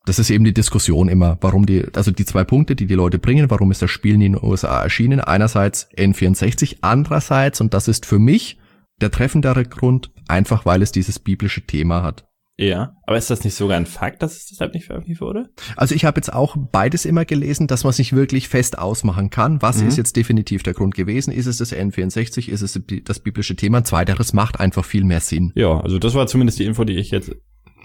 [0.06, 3.20] das ist eben die Diskussion immer, warum die, also die zwei Punkte, die die Leute
[3.20, 5.20] bringen, warum ist das Spiel nie in den USA erschienen?
[5.20, 8.58] Einerseits N64, andererseits, und das ist für mich
[9.02, 12.26] der treffendere Grund, einfach weil es dieses biblische Thema hat.
[12.58, 12.94] Ja.
[13.06, 15.50] Aber ist das nicht sogar ein Fakt, dass es deshalb nicht veröffentlicht wurde?
[15.76, 19.62] Also ich habe jetzt auch beides immer gelesen, dass man sich wirklich fest ausmachen kann.
[19.62, 19.90] Was Mhm.
[19.90, 21.34] ist jetzt definitiv der Grund gewesen?
[21.34, 22.48] Ist es das N64?
[22.48, 23.84] Ist es das biblische Thema?
[23.84, 25.52] Zweiteres macht einfach viel mehr Sinn.
[25.56, 27.36] Ja, also das war zumindest die Info, die ich jetzt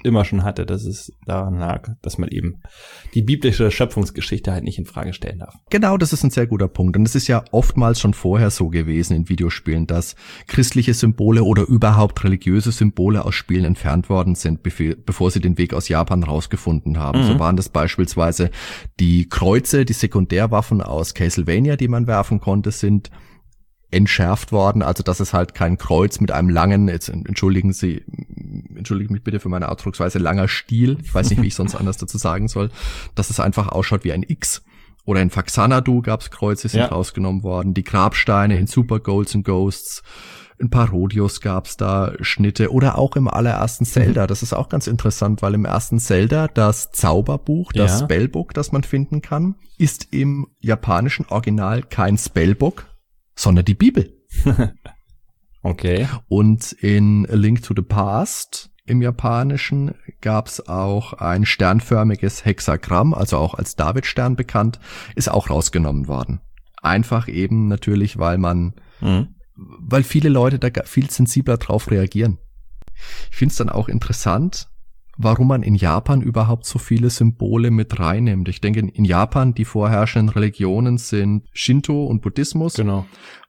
[0.05, 2.63] immer schon hatte, dass es daran lag, dass man eben
[3.15, 5.55] die biblische Schöpfungsgeschichte halt nicht in Frage stellen darf.
[5.71, 6.97] Genau, das ist ein sehr guter Punkt.
[6.97, 10.15] Und es ist ja oftmals schon vorher so gewesen in Videospielen, dass
[10.47, 15.75] christliche Symbole oder überhaupt religiöse Symbole aus Spielen entfernt worden sind, bevor sie den Weg
[15.75, 17.23] aus Japan rausgefunden haben.
[17.23, 17.27] Mhm.
[17.27, 18.51] So waren das beispielsweise
[18.99, 23.11] die Kreuze, die Sekundärwaffen aus Castlevania, die man werfen konnte, sind
[23.91, 28.05] entschärft worden, also dass es halt kein Kreuz mit einem langen, jetzt entschuldigen Sie,
[28.77, 31.97] entschuldigen mich bitte für meine Ausdrucksweise, langer Stiel, ich weiß nicht, wie ich sonst anders
[31.97, 32.71] dazu sagen soll,
[33.15, 34.63] dass es einfach ausschaut wie ein X.
[35.07, 36.87] Oder in Faxanadu gab's Kreuze, sind Ja.
[36.87, 40.03] rausgenommen worden, die Grabsteine in Super Golds and Ghosts,
[40.59, 44.27] in Parodios gab's da Schnitte oder auch im allerersten Zelda.
[44.27, 48.05] Das ist auch ganz interessant, weil im ersten Zelda das Zauberbuch, das Ja.
[48.07, 52.85] Spellbook, das man finden kann, ist im japanischen Original kein Spellbook,
[53.41, 54.17] sondern die Bibel.
[55.63, 56.09] Okay.
[56.29, 63.37] Und in A Link to the Past im Japanischen gab's auch ein sternförmiges Hexagramm, also
[63.37, 64.81] auch als Davidstern bekannt,
[65.17, 66.41] ist auch rausgenommen worden.
[66.81, 69.35] Einfach eben natürlich, weil man, Mhm.
[69.55, 72.39] weil viele Leute da viel sensibler drauf reagieren.
[73.31, 74.70] Ich finde es dann auch interessant,
[75.23, 78.49] warum man in Japan überhaupt so viele Symbole mit reinnimmt.
[78.49, 82.75] Ich denke, in Japan die vorherrschenden Religionen sind Shinto und Buddhismus.
[82.75, 83.07] Genau.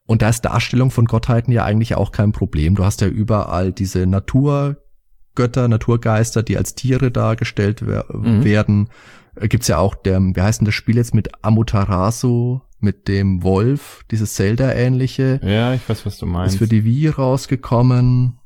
[0.08, 2.76] Und da ist Darstellung von Gottheiten ja eigentlich auch kein Problem.
[2.76, 8.44] Du hast ja überall diese Naturgötter, Naturgeister, die als Tiere dargestellt wer Mhm.
[8.44, 8.90] werden.
[9.36, 13.44] Äh, gibt's ja auch der, wie heißt denn das Spiel jetzt mit Amutarasu, mit dem
[13.44, 15.40] Wolf, dieses Zelda-ähnliche.
[15.44, 16.56] Ja, ich weiß, was du meinst.
[16.56, 18.38] Ist für die Wii rausgekommen.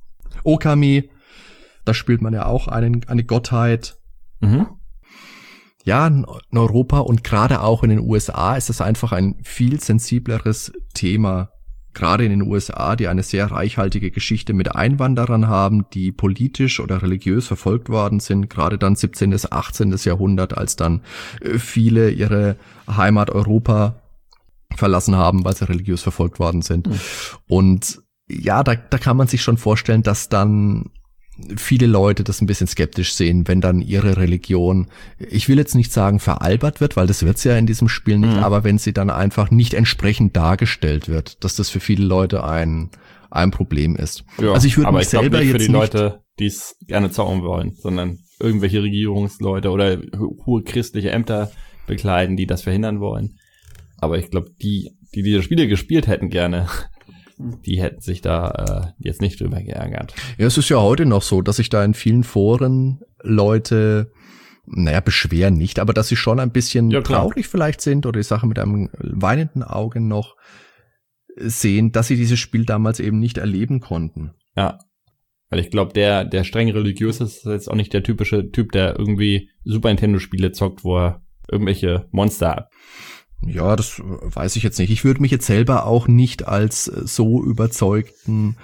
[0.43, 1.09] Okami,
[1.85, 3.97] da spielt man ja auch einen, eine Gottheit.
[4.39, 4.67] Mhm.
[5.83, 10.73] Ja, in Europa und gerade auch in den USA ist das einfach ein viel sensibleres
[10.95, 11.51] Thema
[11.95, 17.01] gerade in den USA, die eine sehr reichhaltige Geschichte mit Einwanderern haben, die politisch oder
[17.01, 19.31] religiös verfolgt worden sind, gerade dann 17.
[19.31, 19.95] bis 18.
[20.03, 21.01] Jahrhundert, als dann
[21.41, 22.57] äh, viele ihre
[22.87, 24.01] Heimat Europa
[24.75, 26.87] verlassen haben, weil sie religiös verfolgt worden sind.
[26.87, 26.99] Mhm.
[27.47, 30.91] Und ja, da, da kann man sich schon vorstellen, dass dann
[31.57, 35.91] viele Leute das ein bisschen skeptisch sehen, wenn dann ihre Religion, ich will jetzt nicht
[35.91, 38.43] sagen veralbert wird, weil das wird's ja in diesem Spiel nicht, mhm.
[38.43, 42.89] aber wenn sie dann einfach nicht entsprechend dargestellt wird, dass das für viele Leute ein,
[43.29, 44.23] ein Problem ist.
[44.39, 47.11] Ja, also ich würde mich ich selber nicht für jetzt die Leute, die es gerne
[47.11, 49.97] zocken wollen, sondern irgendwelche Regierungsleute oder
[50.45, 51.51] hohe christliche Ämter
[51.87, 53.37] bekleiden, die das verhindern wollen.
[53.97, 56.67] Aber ich glaube, die, die diese Spiele gespielt hätten gerne,
[57.37, 60.13] die hätten sich da äh, jetzt nicht drüber geärgert.
[60.37, 64.11] Ja, es ist ja heute noch so, dass sich da in vielen Foren Leute
[64.67, 68.23] naja, beschweren nicht, aber dass sie schon ein bisschen ja, traurig vielleicht sind oder die
[68.23, 70.35] Sache mit einem weinenden Auge noch
[71.35, 74.31] sehen, dass sie dieses Spiel damals eben nicht erleben konnten.
[74.55, 74.79] Ja.
[75.49, 78.97] Weil ich glaube, der, der streng religiös ist jetzt auch nicht der typische Typ, der
[78.97, 82.69] irgendwie Super Nintendo-Spiele zockt, wo er irgendwelche Monster
[83.41, 84.91] ja, das weiß ich jetzt nicht.
[84.91, 88.57] Ich würde mich jetzt selber auch nicht als so überzeugten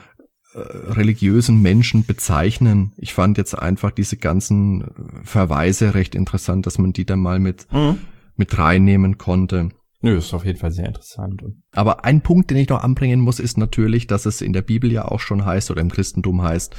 [0.53, 2.93] äh, religiösen Menschen bezeichnen.
[2.97, 4.85] Ich fand jetzt einfach diese ganzen
[5.23, 7.99] Verweise recht interessant, dass man die dann mal mit, mhm.
[8.35, 9.69] mit reinnehmen konnte.
[10.01, 11.43] Nö, ist auf jeden Fall sehr interessant.
[11.73, 14.91] Aber ein Punkt, den ich noch anbringen muss, ist natürlich, dass es in der Bibel
[14.91, 16.75] ja auch schon heißt oder im Christentum heißt,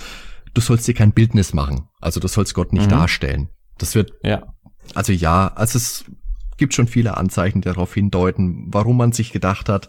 [0.54, 1.88] du sollst dir kein Bildnis machen.
[2.00, 2.90] Also du sollst Gott nicht mhm.
[2.90, 3.48] darstellen.
[3.78, 4.52] Das wird, ja.
[4.94, 6.04] also ja, also es
[6.56, 9.88] gibt schon viele Anzeichen, die darauf hindeuten, warum man sich gedacht hat,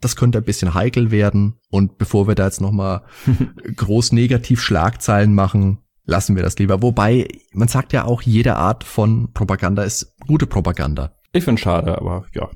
[0.00, 1.54] das könnte ein bisschen heikel werden.
[1.70, 3.02] Und bevor wir da jetzt nochmal
[3.76, 6.82] groß negativ Schlagzeilen machen, lassen wir das lieber.
[6.82, 11.12] Wobei, man sagt ja auch, jede Art von Propaganda ist gute Propaganda.
[11.32, 12.50] Ich finde schade, aber ja.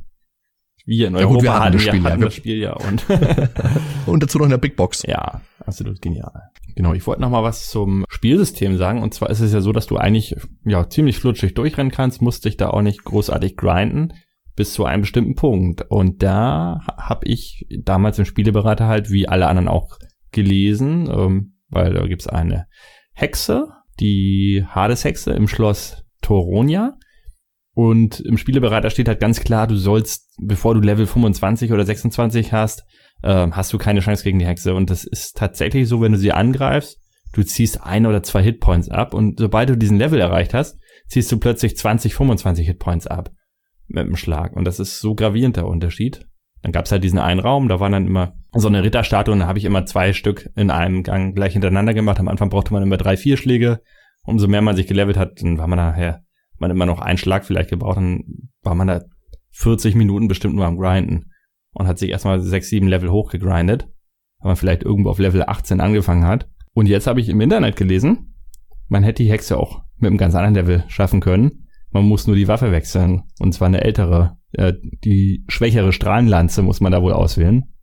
[0.84, 2.16] Wir in ja, Europa gut, wir hatten das Spiel, ja.
[2.16, 3.04] das Spiel ja und,
[4.06, 5.02] und dazu noch in der Big Box.
[5.04, 6.50] Ja, absolut genial.
[6.76, 9.02] Genau, ich wollte noch mal was zum Spielsystem sagen.
[9.02, 12.44] Und zwar ist es ja so, dass du eigentlich ja ziemlich flutschig durchrennen kannst, musst
[12.44, 14.12] dich da auch nicht großartig grinden
[14.54, 15.86] bis zu einem bestimmten Punkt.
[15.88, 19.98] Und da habe ich damals im Spieleberater halt wie alle anderen auch
[20.32, 22.66] gelesen, ähm, weil da gibt's eine
[23.14, 23.68] Hexe,
[23.98, 26.98] die Hades-Hexe im Schloss Toronia.
[27.72, 32.52] Und im Spieleberater steht halt ganz klar, du sollst, bevor du Level 25 oder 26
[32.52, 32.84] hast,
[33.22, 34.74] äh, hast du keine Chance gegen die Hexe.
[34.74, 36.98] Und das ist tatsächlich so, wenn du sie angreifst,
[37.32, 41.30] du ziehst ein oder zwei Hitpoints ab und sobald du diesen Level erreicht hast, ziehst
[41.30, 43.30] du plötzlich 20, 25 Hitpoints ab
[43.88, 44.54] mit dem Schlag.
[44.56, 46.26] Und das ist so gravierend der Unterschied.
[46.62, 49.46] Dann gab's halt diesen einen Raum, da waren dann immer so eine Ritterstatue und da
[49.46, 52.18] habe ich immer zwei Stück in einem Gang gleich hintereinander gemacht.
[52.18, 53.80] Am Anfang brauchte man immer drei, vier Schläge.
[54.24, 56.24] Umso mehr man sich gelevelt hat, dann war man nachher,
[56.58, 58.24] man immer noch einen Schlag vielleicht gebraucht, dann
[58.62, 59.02] war man da
[59.52, 61.26] 40 Minuten bestimmt nur am Grinden
[61.76, 63.88] und hat sich erstmal sechs, sieben Level hochgegrindet,
[64.38, 66.48] weil man vielleicht irgendwo auf Level 18 angefangen hat.
[66.72, 68.34] Und jetzt habe ich im Internet gelesen,
[68.88, 71.68] man hätte die Hexe auch mit einem ganz anderen Level schaffen können.
[71.90, 73.24] Man muss nur die Waffe wechseln.
[73.40, 74.72] Und zwar eine ältere, äh,
[75.04, 77.74] die schwächere Strahlenlanze muss man da wohl auswählen.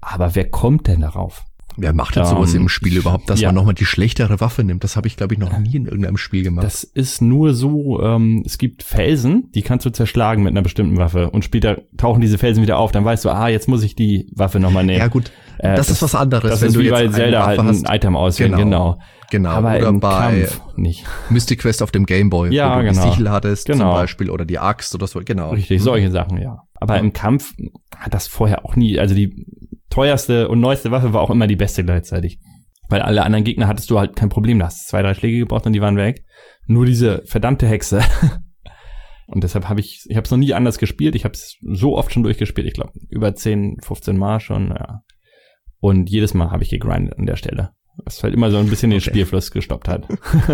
[0.00, 1.44] Aber wer kommt denn darauf?
[1.80, 3.48] Wer macht denn sowas um, im Spiel überhaupt, dass ja.
[3.48, 4.82] man nochmal die schlechtere Waffe nimmt?
[4.82, 6.66] Das habe ich, glaube ich, noch nie in irgendeinem Spiel gemacht.
[6.66, 10.96] Das ist nur so, ähm, es gibt Felsen, die kannst du zerschlagen mit einer bestimmten
[10.96, 13.94] Waffe und später tauchen diese Felsen wieder auf, dann weißt du, ah, jetzt muss ich
[13.94, 14.98] die Waffe nochmal nehmen.
[14.98, 16.50] Ja gut, äh, das, das, ist was anderes.
[16.50, 18.94] Das wenn ist du wie bei Zelda halt ein Item auswählen, genau.
[18.94, 18.98] genau.
[19.30, 21.04] Genau, aber oder bei Kampf nicht.
[21.28, 23.04] Mystic Quest auf dem Gameboy, ja, wo du genau.
[23.04, 23.92] die Sichel hattest genau.
[23.92, 25.50] zum Beispiel oder die Axt oder so, genau.
[25.50, 26.62] Richtig, solche Sachen, ja.
[26.80, 27.54] Aber im Kampf
[27.96, 29.44] hat das vorher auch nie, also die
[29.90, 32.38] teuerste und neueste Waffe war auch immer die beste gleichzeitig.
[32.88, 34.58] Weil alle anderen Gegner hattest du halt kein Problem.
[34.58, 36.24] Da hast zwei, drei Schläge gebraucht und die waren weg.
[36.66, 38.00] Nur diese verdammte Hexe.
[39.26, 41.14] und deshalb habe ich, ich habe es noch nie anders gespielt.
[41.14, 42.66] Ich habe es so oft schon durchgespielt.
[42.66, 44.68] Ich glaube, über 10, 15 Mal schon.
[44.68, 45.02] Ja.
[45.80, 47.72] Und jedes Mal habe ich gegrindet an der Stelle.
[48.04, 48.98] Was halt immer so ein bisschen okay.
[48.98, 50.06] den Spielfluss gestoppt hat.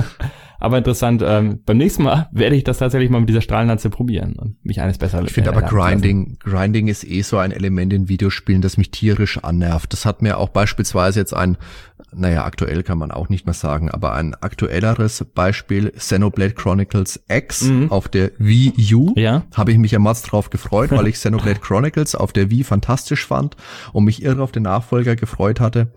[0.61, 4.34] aber interessant, ähm, beim nächsten Mal werde ich das tatsächlich mal mit dieser Strahlenlanze probieren
[4.36, 8.09] und mich eines besser Ich finde aber Grinding, Grinding ist eh so ein Element in
[8.09, 9.92] Videospielen, das mich tierisch annervt.
[9.92, 11.59] Das hat mir auch beispielsweise jetzt ein,
[12.14, 17.62] naja, aktuell kann man auch nicht mehr sagen, aber ein aktuelleres Beispiel, Xenoblade Chronicles X
[17.64, 17.90] mhm.
[17.90, 19.12] auf der Wii U.
[19.16, 19.42] Ja.
[19.55, 23.26] Habe ich mich ja mal drauf gefreut, weil ich Xenoblade Chronicles auf der Wii fantastisch
[23.26, 23.57] fand
[23.92, 25.92] und mich irre auf den Nachfolger gefreut hatte.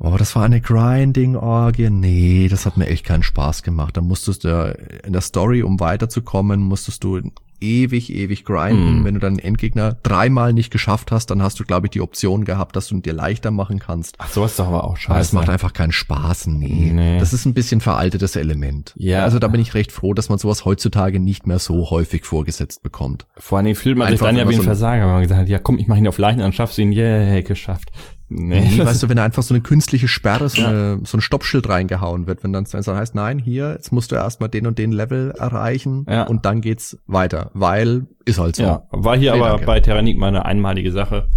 [0.00, 1.90] Oh, das war eine Grinding-Orgie.
[1.90, 3.96] Nee, das hat mir echt keinen Spaß gemacht.
[3.96, 7.20] Da musstest du in der Story, um weiterzukommen, musstest du
[7.60, 9.00] ewig, ewig grinden.
[9.00, 9.04] Mm.
[9.04, 12.00] Wenn du dann den Endgegner dreimal nicht geschafft hast, dann hast du, glaube ich, die
[12.00, 14.16] Option gehabt, dass du ihn dir leichter machen kannst.
[14.18, 15.10] Ach, so ist doch aber auch scheiße.
[15.10, 16.92] Aber das macht einfach keinen Spaß, nee.
[16.92, 17.18] nee.
[17.18, 18.92] Das ist ein bisschen veraltetes Element.
[18.96, 19.24] Ja.
[19.24, 22.82] Also da bin ich recht froh, dass man sowas heutzutage nicht mehr so häufig vorgesetzt
[22.82, 23.26] bekommt.
[23.36, 25.58] Vor allem fühlt man sich dann ja wie ein Versager, wenn man gesagt hat, ja
[25.58, 27.90] komm, ich mach ihn auf Leichen, dann schaffst du ihn, yeah, geschafft.
[28.28, 30.68] Nee, nee weißt du, wenn da einfach so eine künstliche Sperre, so, ja.
[30.68, 34.16] eine, so ein Stoppschild reingehauen wird, wenn dann so heißt, nein, hier, jetzt musst du
[34.16, 36.24] erstmal den und den Level erreichen ja.
[36.24, 38.62] und dann geht's weiter, weil ist halt so.
[38.62, 39.66] Ja, war hier nee, aber danke.
[39.66, 41.28] bei Terranigma eine einmalige Sache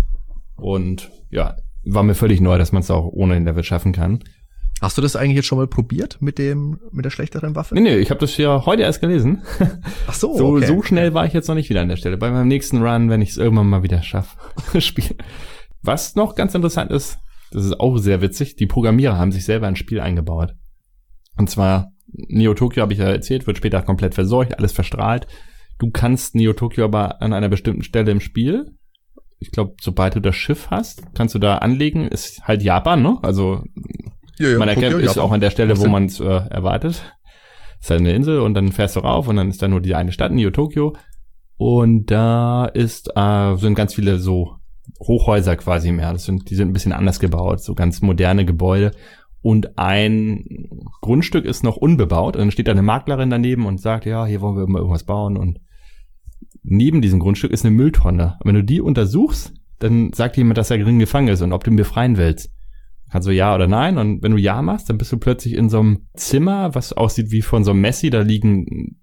[0.56, 4.24] und ja, war mir völlig neu, dass man es auch ohne den Level schaffen kann.
[4.80, 7.74] Hast du das eigentlich jetzt schon mal probiert mit dem mit der schlechteren Waffe?
[7.74, 9.42] Nee, nee, ich habe das ja heute erst gelesen.
[10.06, 10.68] Ach so, so, okay.
[10.68, 12.18] so schnell war ich jetzt noch nicht wieder an der Stelle.
[12.18, 14.38] Bei meinem nächsten Run, wenn ich es irgendwann mal wieder schaffe,
[14.82, 15.16] spiele.
[15.88, 17.18] Was noch ganz interessant ist,
[17.52, 20.54] das ist auch sehr witzig, die Programmierer haben sich selber ein Spiel eingebaut.
[21.38, 25.28] Und zwar Neo Tokyo habe ich ja erzählt, wird später komplett verseucht, alles verstrahlt.
[25.80, 28.74] Du kannst Neo Tokyo aber an einer bestimmten Stelle im Spiel,
[29.40, 33.18] ich glaube, sobald du das Schiff hast, kannst du da anlegen, ist halt Japan, ne?
[33.22, 33.64] Also
[34.40, 35.30] ja, ja, man erkennt, Tokyo, ist Japan.
[35.30, 37.02] auch an der Stelle, wo man es äh, erwartet.
[37.80, 39.96] Ist halt eine Insel und dann fährst du rauf und dann ist da nur die
[39.96, 40.98] eine Stadt, Neo Tokyo.
[41.56, 44.58] Und da ist, äh, sind ganz viele so
[45.00, 46.14] Hochhäuser quasi mehr.
[46.14, 48.92] Das sind, die sind ein bisschen anders gebaut, so ganz moderne Gebäude.
[49.42, 50.44] Und ein
[51.02, 52.36] Grundstück ist noch unbebaut.
[52.36, 55.06] Und dann steht da eine Maklerin daneben und sagt, ja, hier wollen wir immer irgendwas
[55.06, 55.38] bauen.
[55.38, 55.60] Und
[56.64, 58.38] neben diesem Grundstück ist eine Mülltonne.
[58.40, 61.64] Und wenn du die untersuchst, dann sagt jemand, dass er drin gefangen ist und ob
[61.64, 62.52] du ihn befreien willst.
[63.12, 63.98] Kannst du ja oder nein.
[63.98, 67.32] Und wenn du ja machst, dann bist du plötzlich in so einem Zimmer, was aussieht
[67.32, 68.10] wie von so einem Messi.
[68.10, 68.98] Da liegen,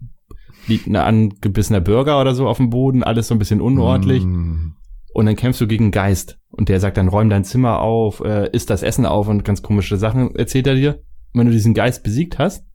[0.67, 4.25] liegt ein angebissener Burger oder so auf dem Boden, alles so ein bisschen unordentlich.
[4.25, 4.73] Mm
[5.15, 8.51] und dann kämpfst du gegen Geist und der sagt dann räum dein Zimmer auf, äh,
[8.51, 11.03] isst das Essen auf und ganz komische Sachen erzählt er dir.
[11.33, 12.67] Und wenn du diesen Geist besiegt hast,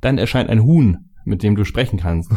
[0.00, 2.32] dann erscheint ein Huhn, mit dem du sprechen kannst.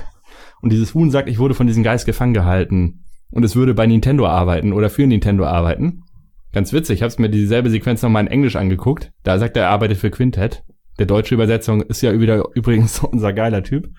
[0.62, 3.86] und dieses Huhn sagt, ich wurde von diesem Geist gefangen gehalten und es würde bei
[3.86, 6.02] Nintendo arbeiten oder für Nintendo arbeiten.
[6.52, 9.12] Ganz witzig, ich habe mir dieselbe Sequenz nochmal in Englisch angeguckt.
[9.22, 10.64] Da sagt er, er arbeitet für Quintet.
[10.98, 13.90] Der deutsche Übersetzung ist ja wieder übrigens unser geiler Typ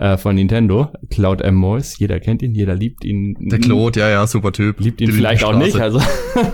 [0.00, 1.56] äh, von Nintendo, Cloud M.
[1.56, 1.96] Moise.
[1.98, 3.36] Jeder kennt ihn, jeder liebt ihn.
[3.38, 4.80] Der Claude, ja, ja, super Typ.
[4.80, 5.76] Liebt ihn Die vielleicht auch nicht.
[5.76, 6.00] Also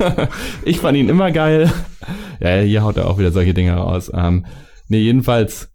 [0.65, 1.73] ich fand ihn immer geil.
[2.39, 4.13] Ja, hier haut er auch wieder solche Dinge raus.
[4.13, 4.45] Ähm,
[4.89, 5.73] nee, jedenfalls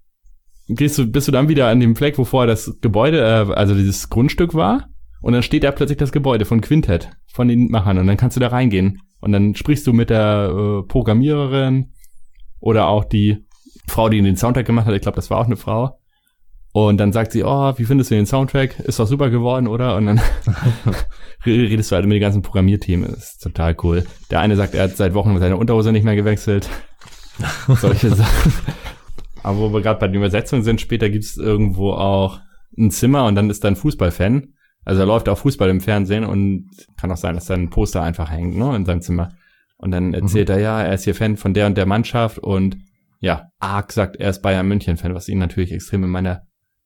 [0.67, 3.73] gehst du, bist du dann wieder an dem Fleck, wo vorher das Gebäude, äh, also
[3.73, 4.87] dieses Grundstück war.
[5.23, 7.97] Und dann steht da plötzlich das Gebäude von Quintet, von den Machern.
[7.97, 8.99] Und dann kannst du da reingehen.
[9.21, 11.93] Und dann sprichst du mit der äh, Programmiererin
[12.59, 13.43] oder auch die
[13.87, 14.93] Frau, die den Soundtrack gemacht hat.
[14.93, 15.99] Ich glaube, das war auch eine Frau.
[16.73, 18.79] Und dann sagt sie, oh, wie findest du den Soundtrack?
[18.79, 19.97] Ist doch super geworden, oder?
[19.97, 20.21] Und dann
[21.45, 23.13] redest du halt mit den ganzen Programmierthemen.
[23.13, 24.05] Ist total cool.
[24.29, 26.69] Der eine sagt, er hat seit Wochen seine Unterhose nicht mehr gewechselt.
[27.67, 28.53] Solche Sachen.
[29.43, 32.39] Aber wo wir gerade bei den Übersetzungen sind, später gibt's irgendwo auch
[32.77, 34.53] ein Zimmer und dann ist da ein Fußballfan.
[34.85, 36.69] Also er läuft auch Fußball im Fernsehen und
[36.99, 39.33] kann auch sein, dass da ein Poster einfach hängt, ne, in seinem Zimmer.
[39.77, 40.55] Und dann erzählt mhm.
[40.55, 42.77] er, ja, er ist hier Fan von der und der Mannschaft und
[43.19, 46.43] ja, Ark sagt, er ist Bayern München Fan, was ihn natürlich extrem in meiner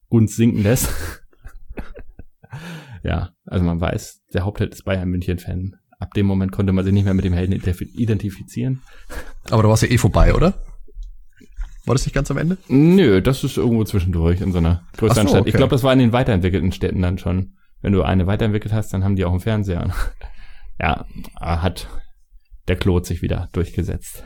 [0.09, 0.89] uns sinken lässt.
[3.03, 5.75] ja, also man weiß, der Hauptheld ist Bayern München-Fan.
[5.99, 8.81] Ab dem Moment konnte man sich nicht mehr mit dem Helden identifizieren.
[9.49, 10.53] Aber da war es ja eh vorbei, oder?
[11.85, 12.57] War das nicht ganz am Ende?
[12.67, 15.41] Nö, das ist irgendwo zwischendurch in so einer größeren so, Stadt.
[15.41, 15.49] Okay.
[15.49, 17.53] Ich glaube, das war in den weiterentwickelten Städten dann schon.
[17.81, 19.93] Wenn du eine weiterentwickelt hast, dann haben die auch einen Fernseher.
[20.79, 21.05] ja,
[21.39, 21.87] hat
[22.67, 24.23] der Claude sich wieder durchgesetzt.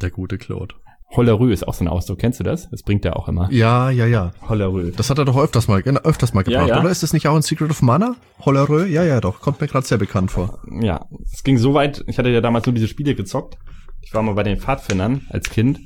[0.00, 0.74] Der gute Claude.
[1.14, 2.18] Hollerö ist auch so ein Ausdruck.
[2.18, 2.70] Kennst du das?
[2.70, 3.50] Das bringt er auch immer.
[3.50, 4.32] Ja, ja, ja.
[4.48, 4.92] Hollerö.
[4.96, 6.80] Das hat er doch öfters mal, öfters mal gebracht, ja, ja.
[6.80, 6.90] oder?
[6.90, 8.16] Ist das nicht auch ein Secret of Mana?
[8.40, 8.86] Hollerö?
[8.86, 9.40] Ja, ja, doch.
[9.40, 10.60] Kommt mir gerade sehr bekannt vor.
[10.80, 12.02] Ja, es ging so weit.
[12.06, 13.58] Ich hatte ja damals nur diese Spiele gezockt.
[14.00, 15.80] Ich war mal bei den Pfadfindern als Kind.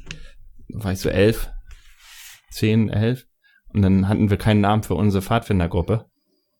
[0.68, 1.50] Da war ich so elf,
[2.50, 3.26] zehn, elf.
[3.72, 6.06] Und dann hatten wir keinen Namen für unsere Pfadfindergruppe.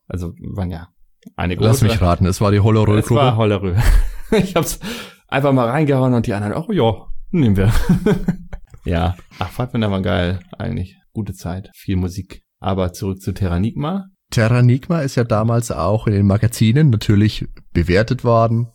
[0.09, 0.89] Also waren ja
[1.37, 1.69] eine große.
[1.69, 3.01] Lass mich raten, es war die Hollerö-Gruppe.
[3.01, 3.75] Es war Hollerö.
[4.33, 4.81] ich hab's
[5.29, 7.07] einfach mal reingehauen und die anderen, oh ja,
[7.41, 7.73] nehmen wir.
[8.87, 10.97] Ja, ach, Pfadfinder war geil, eigentlich.
[11.13, 12.43] Gute Zeit, viel Musik.
[12.61, 14.07] Aber zurück zu Terranigma.
[14.31, 18.69] Terranigma ist ja damals auch in den Magazinen natürlich bewertet worden.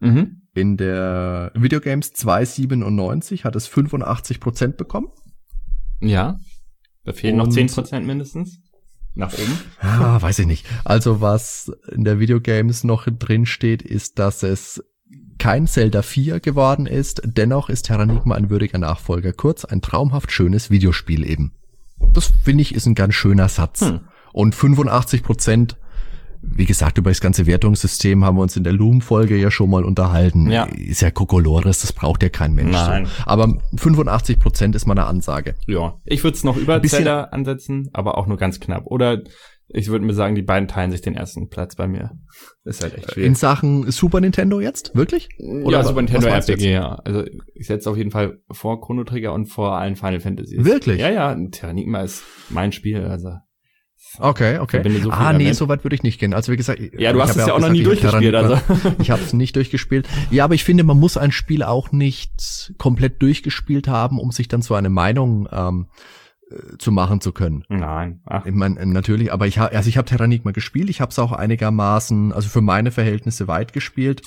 [0.00, 0.42] Mhm.
[0.54, 5.08] In der Videogames 297 hat es 85 Prozent bekommen.
[6.00, 6.38] Ja,
[7.04, 8.58] da fehlen Und noch 10 Prozent mindestens.
[9.14, 9.58] Nach oben.
[9.80, 10.66] Ah, weiß ich nicht.
[10.84, 14.82] Also was in der Videogames noch drin steht, ist, dass es
[15.42, 19.32] kein Zelda 4 geworden ist, dennoch ist Terranigma ein würdiger Nachfolger.
[19.32, 21.50] Kurz, ein traumhaft schönes Videospiel eben.
[22.12, 23.80] Das finde ich ist ein ganz schöner Satz.
[23.80, 24.02] Hm.
[24.32, 25.76] Und 85 Prozent
[26.44, 29.84] wie gesagt, über das ganze Wertungssystem haben wir uns in der Loom-Folge ja schon mal
[29.84, 30.50] unterhalten.
[30.50, 30.64] Ja.
[30.64, 32.72] Ist ja Kokolores, das braucht ja kein Mensch.
[32.72, 33.06] Nein.
[33.06, 33.12] So.
[33.26, 35.54] Aber 85 Prozent ist meine Ansage.
[35.66, 38.86] Ja, ich würde es noch über Zelda ansetzen, aber auch nur ganz knapp.
[38.86, 39.22] Oder
[39.72, 42.12] ich würde mir sagen, die beiden teilen sich den ersten Platz bei mir.
[42.64, 43.38] Ist halt echt In schwierig.
[43.38, 44.94] Sachen Super Nintendo jetzt?
[44.94, 45.28] Wirklich?
[45.38, 46.94] ja, wa- Super Nintendo RPG, ja.
[47.04, 50.64] Also ich setze auf jeden Fall vor Chrono Trigger und vor allen Final Fantasies.
[50.64, 51.00] Wirklich?
[51.00, 53.30] Ja, ja, Terranigma ist mein Spiel, also.
[54.18, 54.82] Okay, okay.
[55.00, 56.34] So ah, nee, so weit würde ich nicht gehen.
[56.34, 58.20] Also wie gesagt, Ja, du ich hast es ja auch noch nie gesagt, ich hab
[58.20, 58.92] durchgespielt, also.
[59.00, 60.06] Ich habe es nicht durchgespielt.
[60.30, 64.48] Ja, aber ich finde, man muss ein Spiel auch nicht komplett durchgespielt haben, um sich
[64.48, 65.94] dann so eine Meinung ähm, äh,
[66.78, 67.64] zu machen zu können.
[67.68, 68.20] Nein.
[68.26, 71.18] Ach, Ich meine, natürlich, aber ich habe also ich habe Terranigma gespielt, ich habe es
[71.18, 74.22] auch einigermaßen, also für meine Verhältnisse weit gespielt,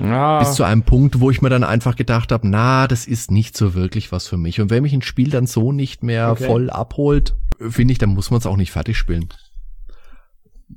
[0.00, 0.38] ja.
[0.40, 3.56] bis zu einem Punkt, wo ich mir dann einfach gedacht habe, na, das ist nicht
[3.56, 4.60] so wirklich was für mich.
[4.60, 6.46] Und wenn mich ein Spiel dann so nicht mehr Okay.
[6.46, 9.28] voll abholt, finde ich, dann muss man es auch nicht fertig spielen.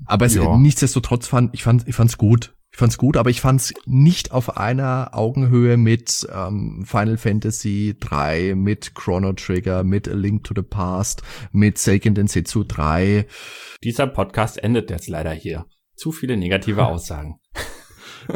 [0.06, 0.58] Aber es, Ja.
[0.58, 2.54] nichtsdestotrotz fand ich fand ich fand's gut.
[2.74, 8.56] Ich fand's gut, aber ich fand's nicht auf einer Augenhöhe mit ähm, Final Fantasy 3,
[8.56, 13.28] mit Chrono Trigger, mit A Link to the Past, mit Seiken Densetsu 3.
[13.84, 15.66] Dieser Podcast endet jetzt leider hier.
[15.96, 17.40] Zu viele negative Aussagen.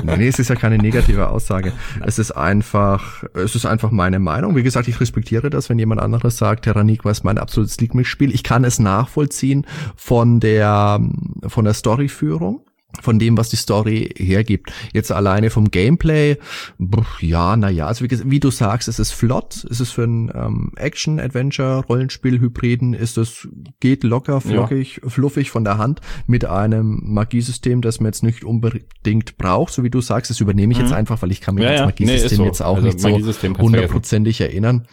[0.03, 1.71] Nee, nee, es ist ja keine negative Aussage.
[2.05, 4.55] Es ist einfach, es ist einfach meine Meinung.
[4.55, 8.33] Wie gesagt, ich respektiere das, wenn jemand anderes sagt, Terranigma ist mein absolutes Lieblingsspiel.
[8.33, 9.65] Ich kann es nachvollziehen
[9.95, 10.99] von der,
[11.47, 12.65] von der Storyführung.
[13.01, 14.71] Von dem, was die Story hergibt.
[14.93, 16.37] Jetzt alleine vom Gameplay,
[16.81, 20.03] pff, ja, na ja, also wie, wie du sagst, es ist flott, es ist für
[20.03, 23.47] ein ähm, Action-Adventure-Rollenspiel-Hybriden, ist es,
[23.79, 29.37] geht locker, flockig, fluffig von der Hand mit einem Magiesystem, das man jetzt nicht unbedingt
[29.37, 30.85] braucht, so wie du sagst, das übernehme ich Mhm.
[30.85, 31.85] jetzt einfach, weil ich kann mich Ja, ans ja.
[31.85, 32.45] Nee, Magiesystem ist so.
[32.45, 33.09] jetzt auch Also nicht so
[33.57, 34.87] hundertprozentig erinnern.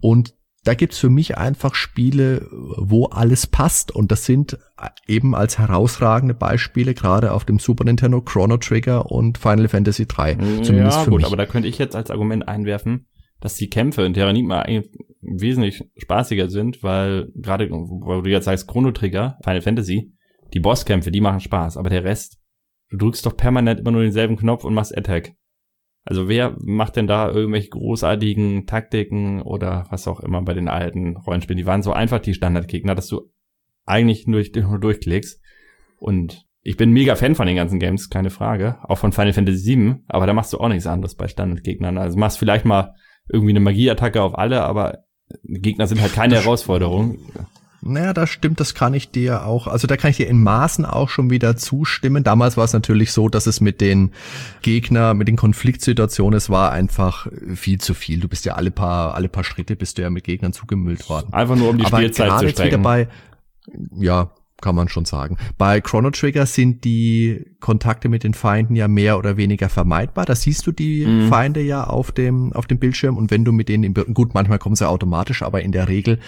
[0.00, 0.34] Und
[0.66, 3.92] da gibt's für mich einfach Spiele, wo alles passt.
[3.92, 4.58] Und das sind
[5.06, 10.34] eben als herausragende Beispiele, gerade auf dem Super Nintendo, Chrono Trigger und Final Fantasy 3.
[10.34, 11.26] Zumindest ja, für gut, mich.
[11.26, 13.06] aber da könnte ich jetzt als Argument einwerfen,
[13.40, 14.90] dass die Kämpfe in Terranigma eigentlich
[15.20, 20.12] wesentlich spaßiger sind, weil gerade, wo du jetzt sagst Chrono Trigger, Final Fantasy,
[20.52, 22.38] die Bosskämpfe, die machen Spaß, aber der Rest,
[22.90, 25.34] du drückst doch permanent immer nur denselben Knopf und machst Attack.
[26.06, 31.16] Also wer macht denn da irgendwelche großartigen Taktiken oder was auch immer bei den alten
[31.16, 31.58] Rollenspielen?
[31.58, 33.32] Die waren so einfach die Standardgegner, dass du
[33.86, 35.42] eigentlich nur, nur durchklickst.
[35.98, 38.78] Und ich bin mega Fan von den ganzen Games, keine Frage.
[38.84, 41.98] Auch von Final Fantasy VII, aber da machst du auch nichts anderes bei Standardgegnern.
[41.98, 42.94] Also machst vielleicht mal
[43.28, 44.98] irgendwie eine Magieattacke auf alle, aber
[45.42, 47.18] Gegner sind halt keine Herausforderung.
[47.92, 50.84] Naja, da stimmt, das kann ich dir auch, also da kann ich dir in Maßen
[50.84, 52.24] auch schon wieder zustimmen.
[52.24, 54.12] Damals war es natürlich so, dass es mit den
[54.62, 58.20] Gegner, mit den Konfliktsituationen, es war einfach viel zu viel.
[58.20, 61.32] Du bist ja alle paar, alle paar Schritte bist du ja mit Gegnern zugemüllt worden.
[61.32, 62.82] Einfach nur um die Aber Spielzeit gerade zu jetzt wieder strecken.
[62.82, 63.08] bei,
[63.98, 64.30] ja,
[64.62, 65.36] kann man schon sagen.
[65.58, 70.24] Bei Chrono Trigger sind die Kontakte mit den Feinden ja mehr oder weniger vermeidbar.
[70.24, 71.28] Da siehst du die Mhm.
[71.28, 74.58] Feinde ja auf dem, auf dem Bildschirm und wenn du mit denen, im, gut, manchmal
[74.58, 76.20] kommen sie automatisch, aber in der Regel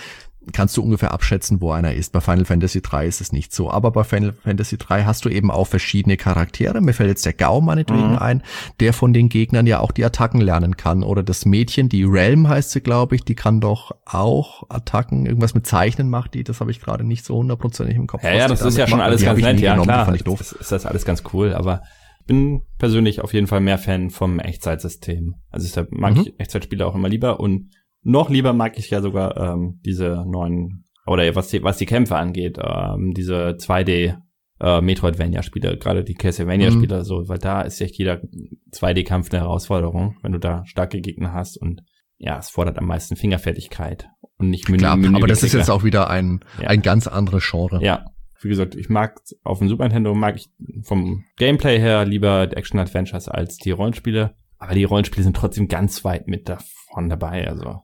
[0.53, 2.13] kannst du ungefähr abschätzen, wo einer ist.
[2.13, 3.71] Bei Final Fantasy 3 ist es nicht so.
[3.71, 6.81] Aber bei Final Fantasy 3 hast du eben auch verschiedene Charaktere.
[6.81, 8.19] Mir fällt jetzt der Gau meinetwegen Mhm.
[8.19, 8.43] ein,
[8.81, 11.03] der von den Gegnern ja auch die Attacken lernen kann.
[11.03, 15.55] Oder das Mädchen, die Realm heißt sie, glaube ich, die kann doch auch Attacken, irgendwas
[15.55, 16.45] mit Zeichnen macht die.
[16.45, 18.23] Das habe ich gerade nicht so hundertprozentig im Kopf.
[18.25, 20.05] Ja, ja, das ist ja schon alles ganz ich nett, ja genommen, klar.
[20.07, 20.41] Fand ich doof.
[20.41, 21.83] Ist, ist das alles ganz cool, aber
[22.21, 25.35] ich bin persönlich auf jeden Fall mehr Fan vom Echtzeitsystem.
[25.51, 26.21] Also deshalb mag Mhm.
[26.23, 27.71] ich Echtzeitspiele auch immer lieber und
[28.03, 32.17] noch lieber mag ich ja sogar ähm, diese neuen oder was die, was die Kämpfe
[32.17, 34.17] angeht, ähm, diese 2D
[34.61, 38.21] äh, Metroidvania-Spiele, gerade die Castlevania-Spiele, so, weil da ist echt jeder
[38.73, 41.83] 2D-Kampf eine Herausforderung, wenn du da starke Gegner hast und
[42.19, 44.79] ja, es fordert am meisten Fingerfertigkeit und nicht Menü.
[44.81, 46.69] Klar, Menü aber das ist jetzt auch wieder ein, Ja.
[46.69, 47.83] ein ganz anderes Genre.
[47.83, 48.07] Ja,
[48.43, 50.49] wie gesagt, ich mag auf dem Super Nintendo mag ich
[50.83, 55.69] vom Gameplay her lieber die Action Adventures als die Rollenspiele, aber die Rollenspiele sind trotzdem
[55.69, 57.83] ganz weit mit davon dabei, also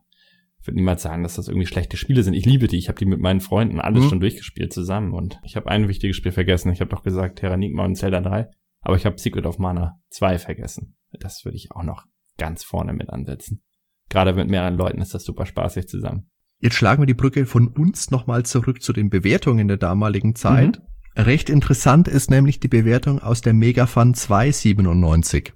[0.65, 2.33] ich würde niemals sagen, dass das irgendwie schlechte Spiele sind.
[2.33, 2.79] Ich liebe die.
[2.79, 4.09] Ich habe die mit meinen Freunden alles Mhm.
[4.09, 5.13] schon durchgespielt zusammen.
[5.13, 6.73] Und ich habe ein wichtiges Spiel vergessen.
[6.73, 8.49] Ich habe doch gesagt Terranigma und Zelda 3.
[8.81, 10.97] Aber ich habe Secret of Mana 2 vergessen.
[11.21, 12.07] Das würde ich auch noch
[12.39, 13.63] ganz vorne mit ansetzen.
[14.09, 16.31] Gerade mit mehreren Leuten ist das super spaßig zusammen.
[16.61, 20.81] Jetzt schlagen wir die Brücke von uns nochmal zurück zu den Bewertungen der damaligen Zeit.
[21.15, 25.53] Recht interessant ist nämlich die Bewertung aus der Megafun 297.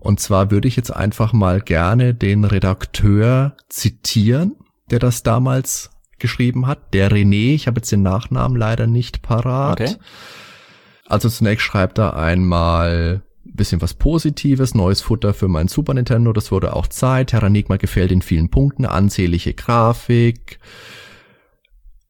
[0.00, 4.56] Und zwar würde ich jetzt einfach mal gerne den Redakteur zitieren,
[4.90, 6.94] der das damals geschrieben hat.
[6.94, 9.80] Der René, ich habe jetzt den Nachnamen leider nicht parat.
[9.80, 9.96] Okay.
[11.06, 16.32] Also zunächst schreibt er einmal ein bisschen was Positives, neues Futter für mein Super Nintendo,
[16.32, 17.30] das wurde auch Zeit.
[17.30, 20.60] Terranigma gefällt in vielen Punkten, ansehnliche Grafik.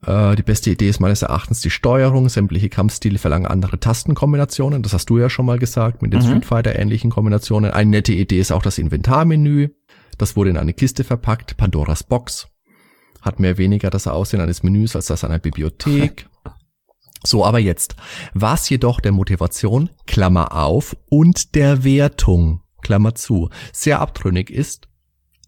[0.07, 2.29] Äh, die beste Idee ist meines Erachtens die Steuerung.
[2.29, 4.83] Sämtliche Kampfstile verlangen andere Tastenkombinationen.
[4.83, 6.27] Das hast du ja schon mal gesagt, mit den mhm.
[6.27, 7.71] Street Fighter ähnlichen Kombinationen.
[7.71, 9.69] Eine nette Idee ist auch das Inventarmenü.
[10.19, 11.57] Das wurde in eine Kiste verpackt.
[11.57, 12.49] Pandoras Box.
[13.21, 16.27] Hat mehr weniger das Aussehen eines Menüs als das einer Bibliothek.
[17.23, 17.97] So, aber jetzt.
[18.33, 24.89] Was jedoch der Motivation, Klammer auf, und der Wertung, Klammer zu, sehr abtrünnig ist,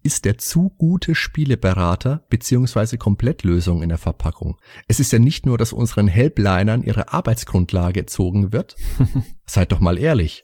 [0.03, 4.57] ist der zu gute Spieleberater beziehungsweise Komplettlösung in der Verpackung.
[4.87, 8.75] Es ist ja nicht nur, dass unseren Helplinern ihre Arbeitsgrundlage gezogen wird.
[9.45, 10.43] Seid doch mal ehrlich.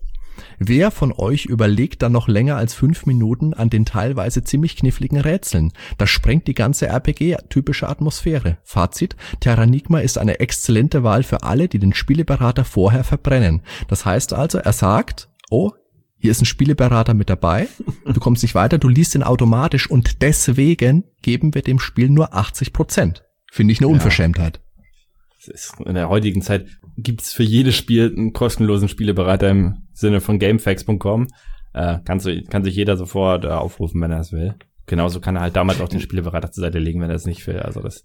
[0.58, 5.20] Wer von euch überlegt dann noch länger als fünf Minuten an den teilweise ziemlich kniffligen
[5.20, 5.72] Rätseln?
[5.98, 8.58] Das sprengt die ganze RPG-typische Atmosphäre.
[8.64, 13.62] Fazit, Terranigma ist eine exzellente Wahl für alle, die den Spieleberater vorher verbrennen.
[13.88, 15.72] Das heißt also, er sagt, oh,
[16.20, 17.68] hier ist ein Spieleberater mit dabei,
[18.06, 22.34] du kommst nicht weiter, du liest ihn automatisch und deswegen geben wir dem Spiel nur
[22.34, 23.24] 80 Prozent.
[23.52, 24.60] Finde ich eine Unverschämtheit.
[25.86, 26.68] in der heutigen Zeit
[26.98, 31.28] gibt es für jedes Spiel einen kostenlosen Spieleberater im Sinne von gamefax.com.
[31.74, 34.56] Äh, kann, kann sich jeder sofort äh, aufrufen, wenn er es will.
[34.86, 37.46] Genauso kann er halt damals auch den Spieleberater zur Seite legen, wenn er es nicht
[37.48, 37.60] will.
[37.60, 38.04] Also das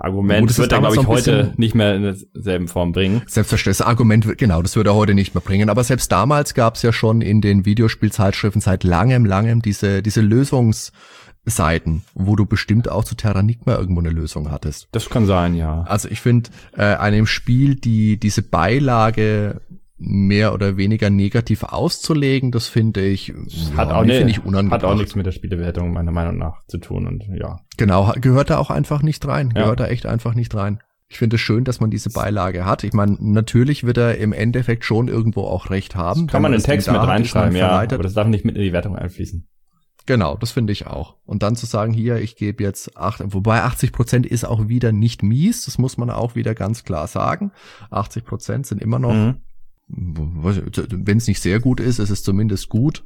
[0.00, 3.22] Argument Gut, wird er, glaube ich, heute nicht mehr in derselben Form bringen.
[3.26, 5.68] Selbstverständlich, das Argument, wird, genau, das würde er heute nicht mehr bringen.
[5.68, 10.22] Aber selbst damals gab es ja schon in den Videospielzeitschriften seit langem, langem diese, diese
[10.22, 14.88] Lösungsseiten, wo du bestimmt auch zu Terranigma irgendwo eine Lösung hattest.
[14.92, 15.82] Das kann sein, ja.
[15.82, 19.60] Also ich finde, äh, einem Spiel, die diese Beilage
[20.02, 23.34] mehr oder weniger negativ auszulegen, das finde ich,
[23.76, 26.78] hat, ja, auch, ne, ich hat auch nichts mit der Spielewertung meiner Meinung nach zu
[26.78, 27.60] tun und ja.
[27.76, 29.62] Genau, gehört da auch einfach nicht rein, ja.
[29.62, 30.80] gehört da echt einfach nicht rein.
[31.08, 32.84] Ich finde es schön, dass man diese Beilage hat.
[32.84, 36.28] Ich meine, natürlich wird er im Endeffekt schon irgendwo auch recht haben.
[36.28, 38.72] Das kann man in Text mit reinschreiben, ja, aber das darf nicht mit in die
[38.72, 39.46] Wertung einfließen.
[40.06, 41.16] Genau, das finde ich auch.
[41.26, 44.92] Und dann zu sagen, hier, ich gebe jetzt acht, wobei 80 Prozent ist auch wieder
[44.92, 47.52] nicht mies, das muss man auch wieder ganz klar sagen.
[47.90, 49.42] 80 Prozent sind immer noch mhm
[49.92, 53.04] wenn es nicht sehr gut ist, ist es zumindest gut.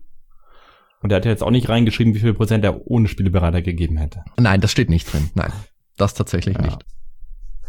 [1.01, 4.25] Und er hat jetzt auch nicht reingeschrieben, wie viel Prozent er ohne Spieleberater gegeben hätte.
[4.39, 5.31] Nein, das steht nicht drin.
[5.35, 5.53] Nein,
[5.97, 6.63] das tatsächlich ja.
[6.63, 6.85] nicht.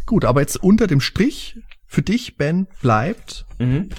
[0.06, 3.90] Gut, aber jetzt unter dem Strich für dich, Ben, bleibt mhm.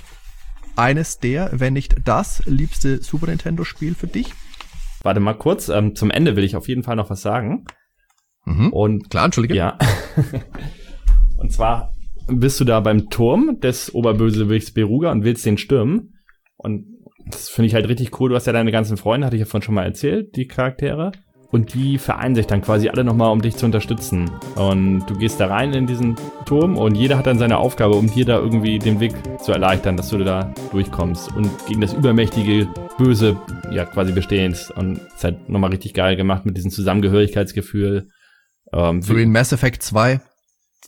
[0.76, 4.34] eines der, wenn nicht das liebste Super Nintendo-Spiel für dich.
[5.04, 7.66] Warte mal kurz, ähm, zum Ende will ich auf jeden Fall noch was sagen.
[8.46, 8.74] Mhm.
[8.74, 9.56] Und klar, entschuldige.
[9.56, 9.78] Ja.
[11.38, 11.94] Und zwar
[12.28, 16.14] bist du da beim Turm des Oberbösewichts Beruga und willst den stürmen.
[16.58, 16.86] Und
[17.30, 18.30] das finde ich halt richtig cool.
[18.30, 21.12] Du hast ja deine ganzen Freunde, hatte ich ja vorhin schon mal erzählt, die Charaktere.
[21.50, 24.30] Und die vereinen sich dann quasi alle nochmal, um dich zu unterstützen.
[24.56, 28.12] Und du gehst da rein in diesen Turm und jeder hat dann seine Aufgabe, um
[28.12, 32.68] dir da irgendwie den Weg zu erleichtern, dass du da durchkommst und gegen das übermächtige
[32.98, 33.38] Böse
[33.72, 34.72] ja quasi bestehst.
[34.72, 38.08] Und es ist halt nochmal richtig geil gemacht mit diesem Zusammengehörigkeitsgefühl.
[38.74, 40.20] Ähm, so wie in Mass Effect 2.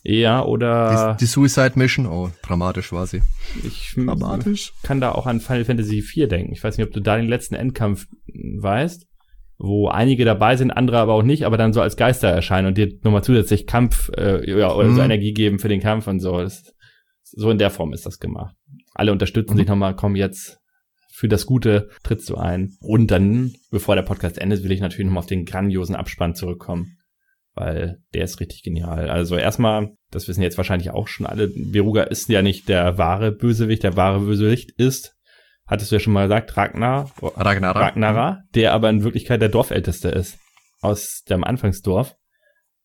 [0.02, 1.14] Ja, oder.
[1.14, 3.22] Die, die, Suicide Mission, oh, dramatisch war sie.
[3.64, 4.72] Ich dramatisch.
[4.82, 6.52] kann da auch an Final Fantasy IV denken.
[6.52, 9.06] Ich weiß nicht, ob du da den letzten Endkampf weißt,
[9.58, 12.78] wo einige dabei sind, andere aber auch nicht, aber dann so als Geister erscheinen und
[12.78, 14.96] dir nochmal zusätzlich Kampf äh, ja, oder mhm.
[14.96, 16.38] so Energie geben für den Kampf und so.
[16.38, 16.74] Das,
[17.22, 18.56] so in der Form ist das gemacht.
[18.94, 19.58] Alle unterstützen mhm.
[19.58, 20.58] sich nochmal, komm jetzt
[21.12, 22.78] für das Gute trittst du ein.
[22.80, 26.96] Und dann, bevor der Podcast endet, will ich natürlich nochmal auf den grandiosen Abspann zurückkommen
[27.54, 29.10] weil der ist richtig genial.
[29.10, 33.32] Also erstmal, das wissen jetzt wahrscheinlich auch schon alle, Beruga ist ja nicht der wahre
[33.32, 35.16] Bösewicht, der wahre Bösewicht ist,
[35.66, 40.08] hattest du ja schon mal gesagt, Ragnar, Ragnara, Ragnara der aber in Wirklichkeit der Dorfälteste
[40.08, 40.38] ist,
[40.80, 42.16] aus dem Anfangsdorf,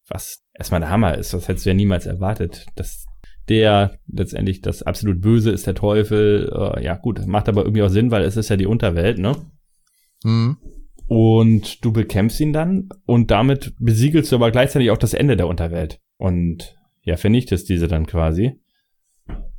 [0.08, 3.06] was erstmal der Hammer ist, das hättest du ja niemals erwartet, dass
[3.50, 7.90] der letztendlich das absolut Böse ist, der Teufel, äh, ja gut, macht aber irgendwie auch
[7.90, 9.36] Sinn, weil es ist ja die Unterwelt, ne?
[10.24, 10.58] Mhm.
[11.08, 15.48] Und du bekämpfst ihn dann und damit besiegelst du aber gleichzeitig auch das Ende der
[15.48, 16.00] Unterwelt.
[16.18, 18.60] Und ja, vernichtest diese dann quasi.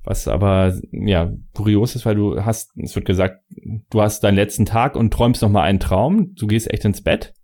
[0.03, 3.43] Was aber, ja, kurios ist, weil du hast, es wird gesagt,
[3.91, 6.33] du hast deinen letzten Tag und träumst nochmal einen Traum.
[6.35, 7.35] Du gehst echt ins Bett.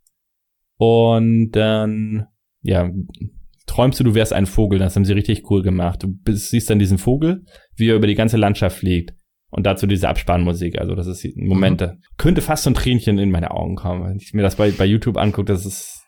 [0.76, 2.26] Und dann,
[2.62, 2.90] ja,
[3.66, 4.78] träumst du, du wärst ein Vogel.
[4.78, 6.02] Das haben sie richtig cool gemacht.
[6.02, 7.44] Du siehst dann diesen Vogel,
[7.76, 9.14] wie er über die ganze Landschaft fliegt.
[9.52, 10.78] Und dazu diese Abspannmusik.
[10.78, 11.94] Also das ist Momente.
[11.94, 12.02] Mhm.
[12.16, 14.86] Könnte fast so ein Tränchen in meine Augen kommen, wenn ich mir das bei, bei
[14.86, 15.52] YouTube angucke.
[15.52, 16.04] Das ist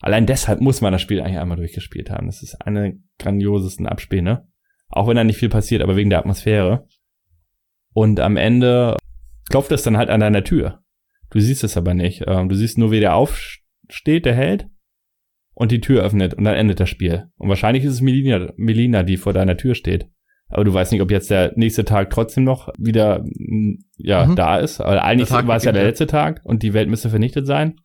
[0.00, 2.26] allein deshalb muss man das Spiel eigentlich einmal durchgespielt haben.
[2.26, 4.48] Das ist eine grandiosesten Abspiel, ne?
[4.88, 6.86] Auch wenn da nicht viel passiert, aber wegen der Atmosphäre.
[7.92, 8.96] Und am Ende
[9.50, 10.82] klopft es dann halt an deiner Tür.
[11.30, 12.24] Du siehst es aber nicht.
[12.26, 14.68] Ähm, du siehst nur, wie der aufsteht, der Held,
[15.58, 17.24] und die Tür öffnet und dann endet das Spiel.
[17.36, 20.08] Und wahrscheinlich ist es Melina, Melina die vor deiner Tür steht.
[20.48, 23.24] Aber du weißt nicht, ob jetzt der nächste Tag trotzdem noch wieder
[23.96, 24.36] ja mhm.
[24.36, 24.80] da ist.
[24.80, 27.76] Aber eigentlich war es ja der letzte Tag und die Welt müsste vernichtet sein.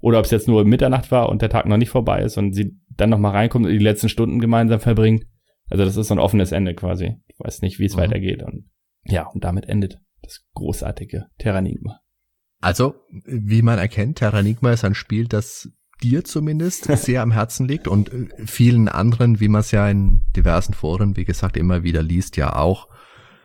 [0.00, 2.52] Oder ob es jetzt nur Mitternacht war und der Tag noch nicht vorbei ist und
[2.52, 5.26] sie dann noch mal reinkommt und die letzten Stunden gemeinsam verbringt.
[5.68, 7.16] Also das ist so ein offenes Ende quasi.
[7.26, 8.00] Ich weiß nicht, wie es mhm.
[8.00, 8.42] weitergeht.
[8.42, 8.70] Und
[9.04, 12.00] ja, und damit endet das großartige Terranigma.
[12.60, 12.94] Also,
[13.24, 15.70] wie man erkennt, Terranigma ist ein Spiel, das
[16.02, 20.22] dir zumindest sehr am Herzen liegt und äh, vielen anderen, wie man es ja in
[20.36, 22.88] diversen Foren, wie gesagt, immer wieder liest, ja auch.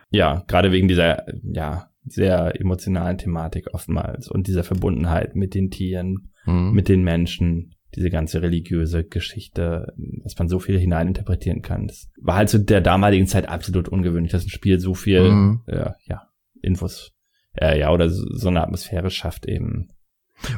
[0.10, 6.32] Ja, gerade wegen dieser, ja, sehr emotionalen Thematik oftmals und dieser Verbundenheit mit den Tieren,
[6.46, 6.72] mhm.
[6.72, 9.94] mit den Menschen, diese ganze religiöse Geschichte,
[10.24, 11.88] dass man so viel hineininterpretieren kann.
[11.88, 15.62] Das war halt zu der damaligen Zeit absolut ungewöhnlich, dass ein Spiel so viel, mhm.
[15.68, 16.28] äh, ja,
[16.62, 17.12] Infos,
[17.54, 19.90] äh, ja, oder so eine Atmosphäre schafft eben.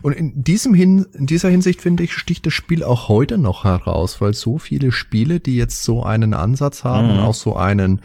[0.01, 3.63] Und in diesem Hin in dieser Hinsicht finde ich sticht das Spiel auch heute noch
[3.63, 7.13] heraus, weil so viele Spiele, die jetzt so einen Ansatz haben mhm.
[7.13, 8.01] und auch so einen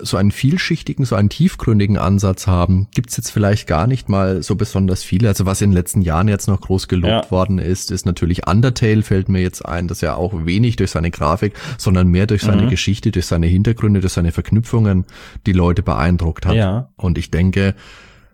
[0.00, 4.56] so einen vielschichtigen, so einen tiefgründigen Ansatz haben, gibt's jetzt vielleicht gar nicht mal so
[4.56, 5.28] besonders viele.
[5.28, 7.30] Also was in den letzten Jahren jetzt noch groß gelobt ja.
[7.30, 11.10] worden ist, ist natürlich Undertale fällt mir jetzt ein, dass er auch wenig durch seine
[11.10, 12.70] Grafik, sondern mehr durch seine mhm.
[12.70, 15.04] Geschichte, durch seine Hintergründe, durch seine Verknüpfungen
[15.46, 16.54] die Leute beeindruckt hat.
[16.54, 16.88] Ja.
[16.96, 17.74] Und ich denke,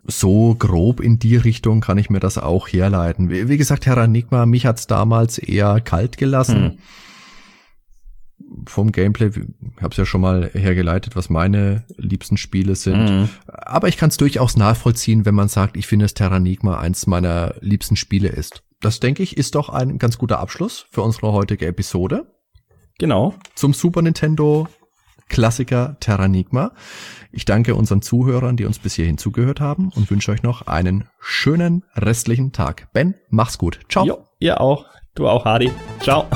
[0.09, 3.31] so grob in die Richtung kann ich mir das auch herleiten.
[3.31, 6.71] Wie, wie gesagt, Herr Enigma, mich hat's damals eher kalt gelassen.
[6.71, 6.79] Hm.
[8.67, 13.05] Vom Gameplay, ich habe es ja schon mal hergeleitet, was meine liebsten Spiele sind.
[13.05, 13.29] Mhm.
[13.47, 17.55] Aber ich kann es durchaus nachvollziehen, wenn man sagt, ich finde, dass Terranigma eins meiner
[17.61, 18.63] liebsten Spiele ist.
[18.81, 22.33] Das denke ich, ist doch ein ganz guter Abschluss für unsere heutige Episode.
[22.99, 23.35] Genau.
[23.55, 24.67] Zum Super Nintendo
[25.29, 26.73] Klassiker Terranigma.
[27.33, 31.05] Ich danke unseren Zuhörern, die uns bis hierhin zugehört haben und wünsche euch noch einen
[31.21, 32.89] schönen restlichen Tag.
[32.93, 33.81] Ben, mach's gut.
[33.89, 34.05] Ciao.
[34.05, 34.87] Jo, ihr auch.
[35.15, 35.71] Du auch, Hardy.
[36.01, 36.27] Ciao.